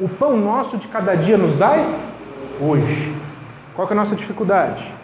O 0.00 0.08
pão 0.08 0.36
nosso 0.36 0.76
de 0.76 0.86
cada 0.86 1.16
dia 1.16 1.36
nos 1.36 1.54
dai 1.54 1.84
hoje. 2.60 3.12
Qual 3.74 3.88
é 3.88 3.92
a 3.92 3.94
nossa 3.96 4.14
dificuldade? 4.14 4.94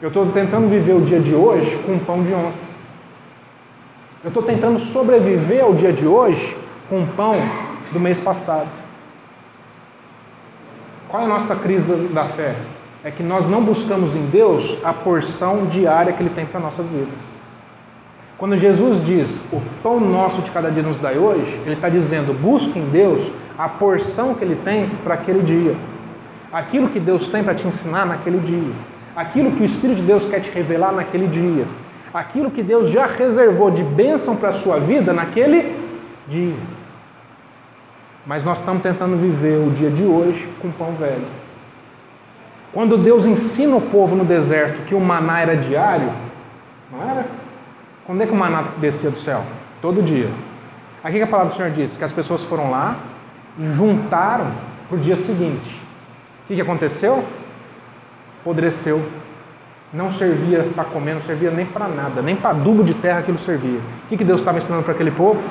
Eu 0.00 0.08
estou 0.08 0.24
tentando 0.26 0.68
viver 0.68 0.94
o 0.94 1.02
dia 1.02 1.20
de 1.20 1.34
hoje 1.34 1.76
com 1.84 1.96
o 1.96 2.00
pão 2.00 2.22
de 2.22 2.32
ontem. 2.32 2.68
Eu 4.24 4.28
estou 4.28 4.42
tentando 4.42 4.78
sobreviver 4.78 5.62
ao 5.62 5.74
dia 5.74 5.92
de 5.92 6.06
hoje 6.06 6.56
com 6.88 7.02
o 7.02 7.06
pão 7.08 7.36
do 7.92 8.00
mês 8.00 8.20
passado. 8.20 8.70
Qual 11.08 11.22
é 11.22 11.26
a 11.26 11.28
nossa 11.28 11.54
crise 11.54 11.94
da 12.08 12.24
fé? 12.24 12.56
É 13.04 13.10
que 13.10 13.22
nós 13.22 13.46
não 13.46 13.62
buscamos 13.62 14.16
em 14.16 14.26
Deus 14.26 14.78
a 14.82 14.94
porção 14.94 15.66
diária 15.66 16.12
que 16.12 16.22
Ele 16.22 16.30
tem 16.30 16.46
para 16.46 16.58
nossas 16.58 16.88
vidas. 16.88 17.37
Quando 18.38 18.56
Jesus 18.56 19.04
diz 19.04 19.40
o 19.52 19.60
pão 19.82 20.00
nosso 20.00 20.40
de 20.40 20.50
cada 20.50 20.70
dia 20.70 20.82
nos 20.82 20.96
dai 20.96 21.18
hoje, 21.18 21.60
Ele 21.66 21.74
está 21.74 21.88
dizendo 21.88 22.32
busque 22.32 22.78
em 22.78 22.88
Deus 22.88 23.32
a 23.58 23.68
porção 23.68 24.34
que 24.34 24.44
Ele 24.44 24.56
tem 24.56 24.88
para 25.02 25.14
aquele 25.14 25.42
dia. 25.42 25.76
Aquilo 26.50 26.88
que 26.88 27.00
Deus 27.00 27.26
tem 27.26 27.44
para 27.44 27.54
te 27.54 27.66
ensinar 27.66 28.06
naquele 28.06 28.38
dia 28.38 28.72
aquilo 29.18 29.50
que 29.50 29.62
o 29.62 29.64
Espírito 29.64 29.96
de 29.96 30.04
Deus 30.04 30.24
quer 30.24 30.38
te 30.38 30.48
revelar 30.48 30.92
naquele 30.92 31.26
dia, 31.26 31.66
aquilo 32.14 32.52
que 32.52 32.62
Deus 32.62 32.88
já 32.88 33.04
reservou 33.04 33.68
de 33.68 33.82
bênção 33.82 34.36
para 34.36 34.50
a 34.50 34.52
sua 34.52 34.78
vida 34.78 35.12
naquele 35.12 35.74
dia. 36.28 36.54
Mas 38.24 38.44
nós 38.44 38.60
estamos 38.60 38.80
tentando 38.80 39.16
viver 39.16 39.58
o 39.58 39.70
dia 39.70 39.90
de 39.90 40.04
hoje 40.04 40.48
com 40.60 40.70
pão 40.70 40.92
velho. 40.92 41.26
Quando 42.72 42.96
Deus 42.96 43.26
ensina 43.26 43.74
o 43.74 43.80
povo 43.80 44.14
no 44.14 44.24
deserto 44.24 44.82
que 44.82 44.94
o 44.94 45.00
maná 45.00 45.40
era 45.40 45.56
diário, 45.56 46.12
não 46.92 47.10
era? 47.10 47.26
Quando 48.08 48.22
é 48.22 48.26
que 48.26 48.32
o 48.32 48.36
maná 48.36 48.62
descia 48.78 49.10
do 49.10 49.18
céu? 49.18 49.44
Todo 49.82 50.02
dia. 50.02 50.30
Aqui 51.04 51.18
que 51.18 51.22
a 51.22 51.26
palavra 51.26 51.52
do 51.52 51.56
Senhor 51.56 51.70
diz 51.70 51.94
que 51.94 52.02
as 52.02 52.10
pessoas 52.10 52.42
foram 52.42 52.70
lá 52.70 52.96
e 53.58 53.66
juntaram 53.66 54.50
para 54.88 54.96
o 54.96 55.00
dia 55.00 55.14
seguinte. 55.14 55.78
O 56.44 56.48
que, 56.48 56.54
que 56.54 56.60
aconteceu? 56.62 57.22
apodreceu. 58.48 59.02
Não 59.92 60.10
servia 60.10 60.62
para 60.74 60.84
comer, 60.84 61.12
não 61.12 61.20
servia 61.20 61.50
nem 61.50 61.66
para 61.66 61.86
nada, 61.86 62.22
nem 62.22 62.34
para 62.34 62.50
adubo 62.50 62.82
de 62.82 62.94
terra 62.94 63.18
aquilo 63.18 63.38
servia. 63.38 63.80
O 64.04 64.08
que, 64.08 64.16
que 64.16 64.24
Deus 64.24 64.40
estava 64.40 64.56
ensinando 64.56 64.82
para 64.84 64.94
aquele 64.94 65.10
povo? 65.10 65.42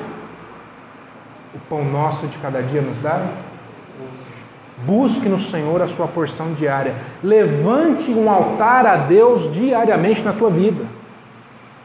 O 1.54 1.58
pão 1.68 1.84
nosso 1.84 2.26
de 2.26 2.38
cada 2.38 2.60
dia 2.60 2.80
nos 2.80 2.98
dá. 2.98 3.24
Busque 4.84 5.28
no 5.28 5.38
Senhor 5.38 5.80
a 5.80 5.86
sua 5.86 6.08
porção 6.08 6.54
diária. 6.54 6.94
Levante 7.22 8.10
um 8.10 8.28
altar 8.28 8.84
a 8.84 8.96
Deus 8.96 9.50
diariamente 9.50 10.22
na 10.22 10.32
tua 10.32 10.50
vida. 10.50 10.97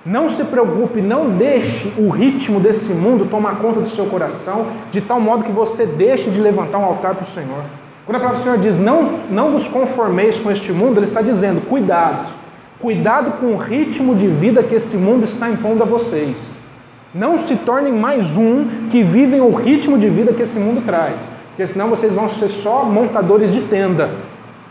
Não 0.05 0.27
se 0.27 0.43
preocupe, 0.43 1.01
não 1.01 1.29
deixe 1.29 1.93
o 1.97 2.09
ritmo 2.09 2.59
desse 2.59 2.93
mundo 2.93 3.25
tomar 3.25 3.57
conta 3.57 3.79
do 3.79 3.89
seu 3.89 4.05
coração, 4.07 4.67
de 4.91 4.99
tal 4.99 5.19
modo 5.19 5.43
que 5.43 5.51
você 5.51 5.85
deixe 5.85 6.29
de 6.29 6.41
levantar 6.41 6.77
um 6.77 6.85
altar 6.85 7.15
para 7.15 7.23
o 7.23 7.25
Senhor. 7.25 7.63
Quando 8.05 8.17
a 8.17 8.19
palavra 8.19 8.39
do 8.39 8.43
Senhor 8.43 8.57
diz, 8.57 8.77
não, 8.77 9.19
não 9.29 9.51
vos 9.51 9.67
conformeis 9.67 10.39
com 10.39 10.51
este 10.51 10.73
mundo, 10.73 10.97
ele 10.97 11.05
está 11.05 11.21
dizendo, 11.21 11.61
cuidado, 11.61 12.43
Cuidado 12.83 13.39
com 13.39 13.53
o 13.53 13.55
ritmo 13.55 14.13
de 14.13 14.27
vida 14.27 14.61
que 14.61 14.75
esse 14.75 14.97
mundo 14.97 15.23
está 15.23 15.49
impondo 15.49 15.83
a 15.83 15.85
vocês. 15.85 16.59
Não 17.15 17.37
se 17.37 17.55
tornem 17.55 17.93
mais 17.93 18.35
um 18.35 18.89
que 18.89 19.01
vivem 19.01 19.39
o 19.39 19.55
ritmo 19.55 19.97
de 19.97 20.09
vida 20.09 20.33
que 20.33 20.41
esse 20.41 20.59
mundo 20.59 20.83
traz, 20.85 21.31
porque 21.47 21.65
senão 21.65 21.87
vocês 21.87 22.13
vão 22.13 22.27
ser 22.27 22.49
só 22.49 22.83
montadores 22.83 23.53
de 23.53 23.61
tenda, 23.61 24.11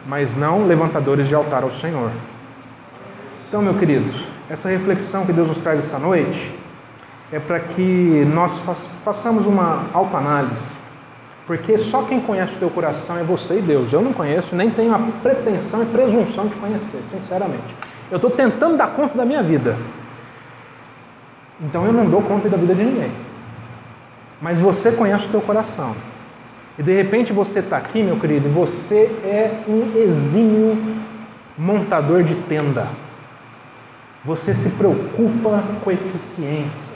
mas 0.06 0.36
não 0.36 0.66
levantadores 0.66 1.26
de 1.26 1.34
altar 1.34 1.62
ao 1.62 1.70
Senhor. 1.70 2.10
Então, 3.52 3.60
meu 3.60 3.74
querido, 3.74 4.10
essa 4.48 4.70
reflexão 4.70 5.26
que 5.26 5.32
Deus 5.34 5.46
nos 5.46 5.58
traz 5.58 5.78
essa 5.78 5.98
noite 5.98 6.58
é 7.30 7.38
para 7.38 7.60
que 7.60 8.24
nós 8.32 8.58
façamos 9.04 9.44
uma 9.46 9.90
autoanálise 9.92 10.72
porque 11.46 11.76
só 11.76 12.04
quem 12.04 12.18
conhece 12.18 12.54
o 12.54 12.58
teu 12.58 12.70
coração 12.70 13.18
é 13.18 13.22
você 13.22 13.58
e 13.58 13.60
Deus. 13.60 13.92
Eu 13.92 14.00
não 14.00 14.14
conheço, 14.14 14.56
nem 14.56 14.70
tenho 14.70 14.94
a 14.94 14.98
pretensão 15.22 15.82
e 15.82 15.84
presunção 15.84 16.46
de 16.46 16.56
conhecer, 16.56 17.02
sinceramente. 17.10 17.76
Eu 18.10 18.16
estou 18.16 18.30
tentando 18.30 18.78
dar 18.78 18.94
conta 18.94 19.18
da 19.18 19.26
minha 19.26 19.42
vida. 19.42 19.76
Então 21.60 21.84
eu 21.84 21.92
não 21.92 22.08
dou 22.08 22.22
conta 22.22 22.48
da 22.48 22.56
vida 22.56 22.74
de 22.74 22.82
ninguém. 22.82 23.12
Mas 24.40 24.60
você 24.60 24.92
conhece 24.92 25.26
o 25.26 25.30
teu 25.30 25.42
coração. 25.42 25.94
E 26.78 26.82
de 26.82 26.96
repente 26.96 27.34
você 27.34 27.58
está 27.58 27.76
aqui, 27.76 28.02
meu 28.02 28.18
querido, 28.18 28.48
e 28.48 28.50
você 28.50 29.10
é 29.22 29.62
um 29.68 29.94
exímio 29.94 30.78
montador 31.58 32.22
de 32.22 32.34
tenda. 32.34 32.88
Você 34.24 34.54
se 34.54 34.70
preocupa 34.70 35.62
com 35.82 35.90
eficiência. 35.90 36.92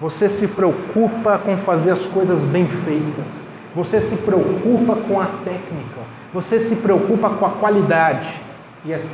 Você 0.00 0.28
se 0.28 0.48
preocupa 0.48 1.38
com 1.38 1.56
fazer 1.56 1.92
as 1.92 2.04
coisas 2.06 2.44
bem 2.44 2.66
feitas. 2.66 3.46
Você 3.76 4.00
se 4.00 4.16
preocupa 4.18 4.96
com 4.96 5.20
a 5.20 5.26
técnica, 5.44 6.00
você 6.32 6.58
se 6.58 6.76
preocupa 6.76 7.28
com 7.28 7.44
a 7.44 7.50
qualidade. 7.50 8.40
E 8.84 8.92
é 8.92 9.04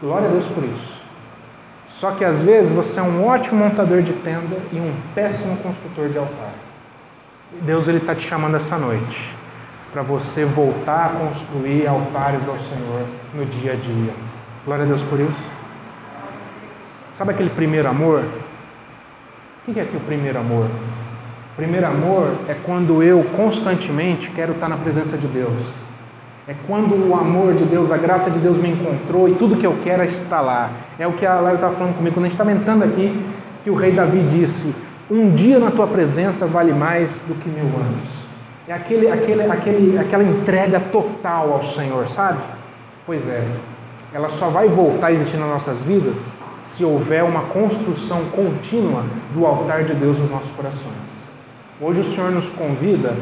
glória 0.00 0.26
a 0.26 0.30
Deus 0.32 0.46
por 0.48 0.64
isso. 0.64 1.02
Só 1.86 2.10
que 2.10 2.24
às 2.24 2.42
vezes 2.42 2.72
você 2.72 2.98
é 2.98 3.02
um 3.02 3.24
ótimo 3.24 3.62
montador 3.62 4.02
de 4.02 4.12
tenda 4.14 4.56
e 4.72 4.80
um 4.80 4.92
péssimo 5.14 5.56
construtor 5.58 6.08
de 6.08 6.18
altar. 6.18 6.52
Deus 7.60 7.86
ele 7.86 7.98
está 7.98 8.12
te 8.12 8.26
chamando 8.26 8.56
essa 8.56 8.76
noite 8.76 9.32
para 9.92 10.02
você 10.02 10.44
voltar 10.44 11.06
a 11.06 11.08
construir 11.10 11.86
altares 11.86 12.48
ao 12.48 12.58
Senhor 12.58 13.06
no 13.32 13.46
dia 13.46 13.74
a 13.74 13.76
dia. 13.76 14.14
Glória 14.64 14.84
a 14.84 14.88
Deus 14.88 15.02
por 15.02 15.20
isso. 15.20 15.51
Sabe 17.12 17.32
aquele 17.32 17.50
primeiro 17.50 17.86
amor? 17.86 18.24
O 19.68 19.72
que 19.72 19.78
é 19.78 19.84
que 19.84 19.96
o 19.96 20.00
primeiro 20.00 20.38
amor? 20.38 20.66
Primeiro 21.54 21.86
amor 21.86 22.32
é 22.48 22.54
quando 22.54 23.02
eu 23.02 23.22
constantemente 23.36 24.30
quero 24.30 24.52
estar 24.52 24.66
na 24.66 24.78
presença 24.78 25.18
de 25.18 25.26
Deus. 25.26 25.60
É 26.48 26.54
quando 26.66 26.94
o 26.94 27.14
amor 27.14 27.52
de 27.52 27.64
Deus, 27.64 27.92
a 27.92 27.98
graça 27.98 28.30
de 28.30 28.38
Deus 28.38 28.56
me 28.56 28.70
encontrou 28.70 29.28
e 29.28 29.34
tudo 29.34 29.58
que 29.58 29.66
eu 29.66 29.76
quero 29.84 30.02
é 30.02 30.06
estar 30.06 30.40
lá. 30.40 30.70
É 30.98 31.06
o 31.06 31.12
que 31.12 31.26
a 31.26 31.38
Lara 31.38 31.56
estava 31.56 31.74
falando 31.74 31.96
comigo 31.96 32.14
quando 32.14 32.24
a 32.24 32.28
gente 32.28 32.34
estava 32.34 32.50
entrando 32.50 32.82
aqui, 32.82 33.14
que 33.62 33.68
o 33.68 33.74
rei 33.74 33.92
Davi 33.92 34.22
disse: 34.22 34.74
Um 35.10 35.34
dia 35.34 35.58
na 35.58 35.70
tua 35.70 35.86
presença 35.86 36.46
vale 36.46 36.72
mais 36.72 37.20
do 37.28 37.34
que 37.34 37.48
mil 37.50 37.66
anos. 37.66 38.08
É 38.66 38.72
aquele, 38.72 39.10
aquele, 39.10 39.42
aquele, 39.42 39.98
aquela 39.98 40.24
entrega 40.24 40.80
total 40.80 41.52
ao 41.52 41.62
Senhor, 41.62 42.08
sabe? 42.08 42.40
Pois 43.04 43.28
é, 43.28 43.46
ela 44.14 44.30
só 44.30 44.48
vai 44.48 44.66
voltar 44.66 45.08
a 45.08 45.12
existir 45.12 45.36
nas 45.36 45.48
nossas 45.48 45.82
vidas 45.82 46.40
se 46.62 46.84
houver 46.84 47.24
uma 47.24 47.42
construção 47.42 48.24
contínua 48.26 49.04
do 49.34 49.44
altar 49.44 49.84
de 49.84 49.94
Deus 49.94 50.16
nos 50.16 50.30
nossos 50.30 50.50
corações. 50.52 50.80
Hoje 51.80 52.00
o 52.00 52.04
Senhor 52.04 52.30
nos 52.30 52.48
convida 52.48 53.16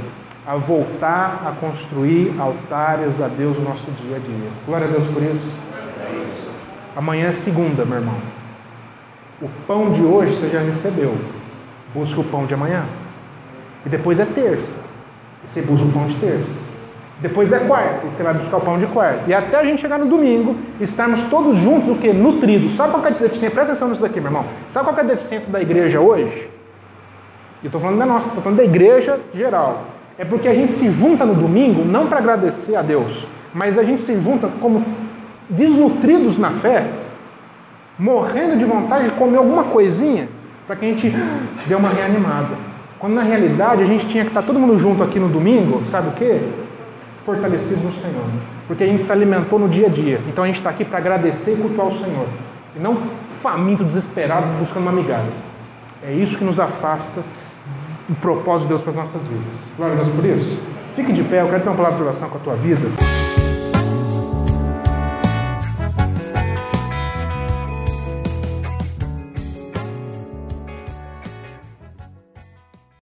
a 0.47 0.57
voltar 0.57 1.43
a 1.47 1.53
construir 1.53 2.35
altares 2.39 3.21
a 3.21 3.29
Deus 3.29 3.59
no 3.59 3.65
nosso 3.65 3.91
dia 3.93 4.17
a 4.17 4.19
dia. 4.19 4.51
Glória 4.67 4.87
a 4.87 4.91
Deus 4.91 5.07
por 5.07 5.23
isso. 5.23 5.49
Amanhã 6.95 7.29
é 7.29 7.33
segunda, 7.33 7.85
meu 7.85 7.99
irmão. 7.99 8.17
O 9.41 9.49
pão 9.67 9.91
de 9.91 10.03
hoje 10.03 10.35
você 10.35 10.51
já 10.51 10.61
recebeu. 10.61 11.17
Busca 11.95 12.21
o 12.21 12.25
pão 12.25 12.45
de 12.45 12.53
amanhã. 12.53 12.85
E 13.87 13.89
depois 13.89 14.21
é 14.21 14.27
terça. 14.27 14.79
E 15.43 15.49
você 15.49 15.63
busca 15.63 15.89
o 15.89 15.93
pão 15.93 16.07
de 16.07 16.15
terça. 16.17 16.70
Depois 17.21 17.53
é 17.53 17.59
quarta, 17.59 18.07
e 18.07 18.11
você 18.11 18.23
vai 18.23 18.33
buscar 18.33 18.57
o 18.57 18.61
pão 18.61 18.79
de 18.79 18.87
quarta. 18.87 19.25
E 19.29 19.35
até 19.35 19.59
a 19.59 19.65
gente 19.65 19.81
chegar 19.81 19.99
no 19.99 20.07
domingo, 20.07 20.57
estarmos 20.81 21.23
todos 21.25 21.59
juntos, 21.59 21.91
o 21.91 21.97
que? 21.97 22.13
Nutridos. 22.13 22.73
Sabe 22.73 22.93
qual 22.93 23.05
é 23.05 23.09
a 23.09 23.11
deficiência? 23.11 23.51
Presta 23.51 23.73
atenção 23.73 23.89
nisso 23.89 24.01
daqui, 24.01 24.19
meu 24.21 24.29
irmão. 24.29 24.47
Sabe 24.69 24.87
qual 24.87 24.97
é 24.97 25.01
a 25.01 25.05
deficiência 25.05 25.53
da 25.53 25.61
igreja 25.61 26.01
hoje? 26.01 26.49
Eu 27.63 27.67
estou 27.67 27.79
falando 27.79 27.99
da 27.99 28.07
nossa, 28.07 28.29
estou 28.29 28.43
falando 28.43 28.57
da 28.57 28.65
igreja 28.65 29.21
geral. 29.35 29.85
É 30.17 30.25
porque 30.25 30.49
a 30.49 30.55
gente 30.55 30.73
se 30.73 30.91
junta 30.91 31.27
no 31.27 31.35
domingo 31.35 31.85
não 31.85 32.07
para 32.07 32.19
agradecer 32.19 32.75
a 32.75 32.81
Deus, 32.81 33.27
mas 33.53 33.77
a 33.77 33.83
gente 33.83 34.01
se 34.01 34.19
junta 34.19 34.49
como 34.61 34.83
desnutridos 35.49 36.39
na 36.39 36.53
fé, 36.53 36.87
morrendo 37.99 38.57
de 38.57 38.65
vontade 38.65 39.07
de 39.07 39.11
comer 39.11 39.37
alguma 39.37 39.65
coisinha 39.65 40.29
para 40.67 40.77
que 40.77 40.87
a 40.87 40.89
gente 40.89 41.13
dê 41.67 41.75
uma 41.75 41.91
reanimada. 41.91 42.57
Quando 42.99 43.15
na 43.15 43.23
realidade 43.23 43.83
a 43.83 43.87
gente 43.87 44.07
tinha 44.07 44.25
que 44.25 44.31
estar 44.31 44.43
todo 44.43 44.59
mundo 44.59 44.79
junto 44.79 45.03
aqui 45.03 45.19
no 45.19 45.29
domingo, 45.29 45.83
sabe 45.85 46.09
o 46.09 46.13
quê? 46.13 46.41
Fortalecidos 47.25 47.83
no 47.83 47.93
Senhor. 47.93 48.25
Porque 48.67 48.85
a 48.85 48.87
gente 48.87 49.03
se 49.03 49.13
alimentou 49.13 49.59
no 49.59 49.69
dia 49.69 49.87
a 49.87 49.91
dia. 49.91 50.21
Então 50.29 50.45
a 50.45 50.47
gente 50.47 50.59
está 50.59 50.71
aqui 50.71 50.85
para 50.85 50.99
agradecer 50.99 51.55
e 51.55 51.57
cultuar 51.57 51.89
o 51.89 51.91
Senhor. 51.91 52.27
E 52.77 52.79
não 52.79 52.97
faminto, 53.41 53.85
desesperado, 53.85 54.47
buscando 54.59 54.83
uma 54.83 54.93
migalha. 54.93 55.33
É 56.03 56.13
isso 56.13 56.39
que 56.39 56.45
nos 56.45 56.59
afasta 56.59 57.23
o 58.09 58.15
propósito 58.15 58.63
de 58.63 58.69
Deus 58.69 58.83
para 58.83 58.91
as 58.91 58.97
nossas 58.97 59.23
vidas. 59.27 59.57
Glória 59.77 59.95
a 59.95 60.03
Deus 60.03 60.09
por 60.09 60.25
isso. 60.25 60.59
Fique 60.95 61.13
de 61.13 61.23
pé, 61.23 61.43
eu 61.43 61.49
quero 61.49 61.63
ter 61.63 61.69
uma 61.69 61.77
palavra 61.77 61.97
de 61.97 62.03
oração 62.03 62.29
com 62.29 62.39
a 62.39 62.41
tua 62.41 62.55
vida. 62.57 62.89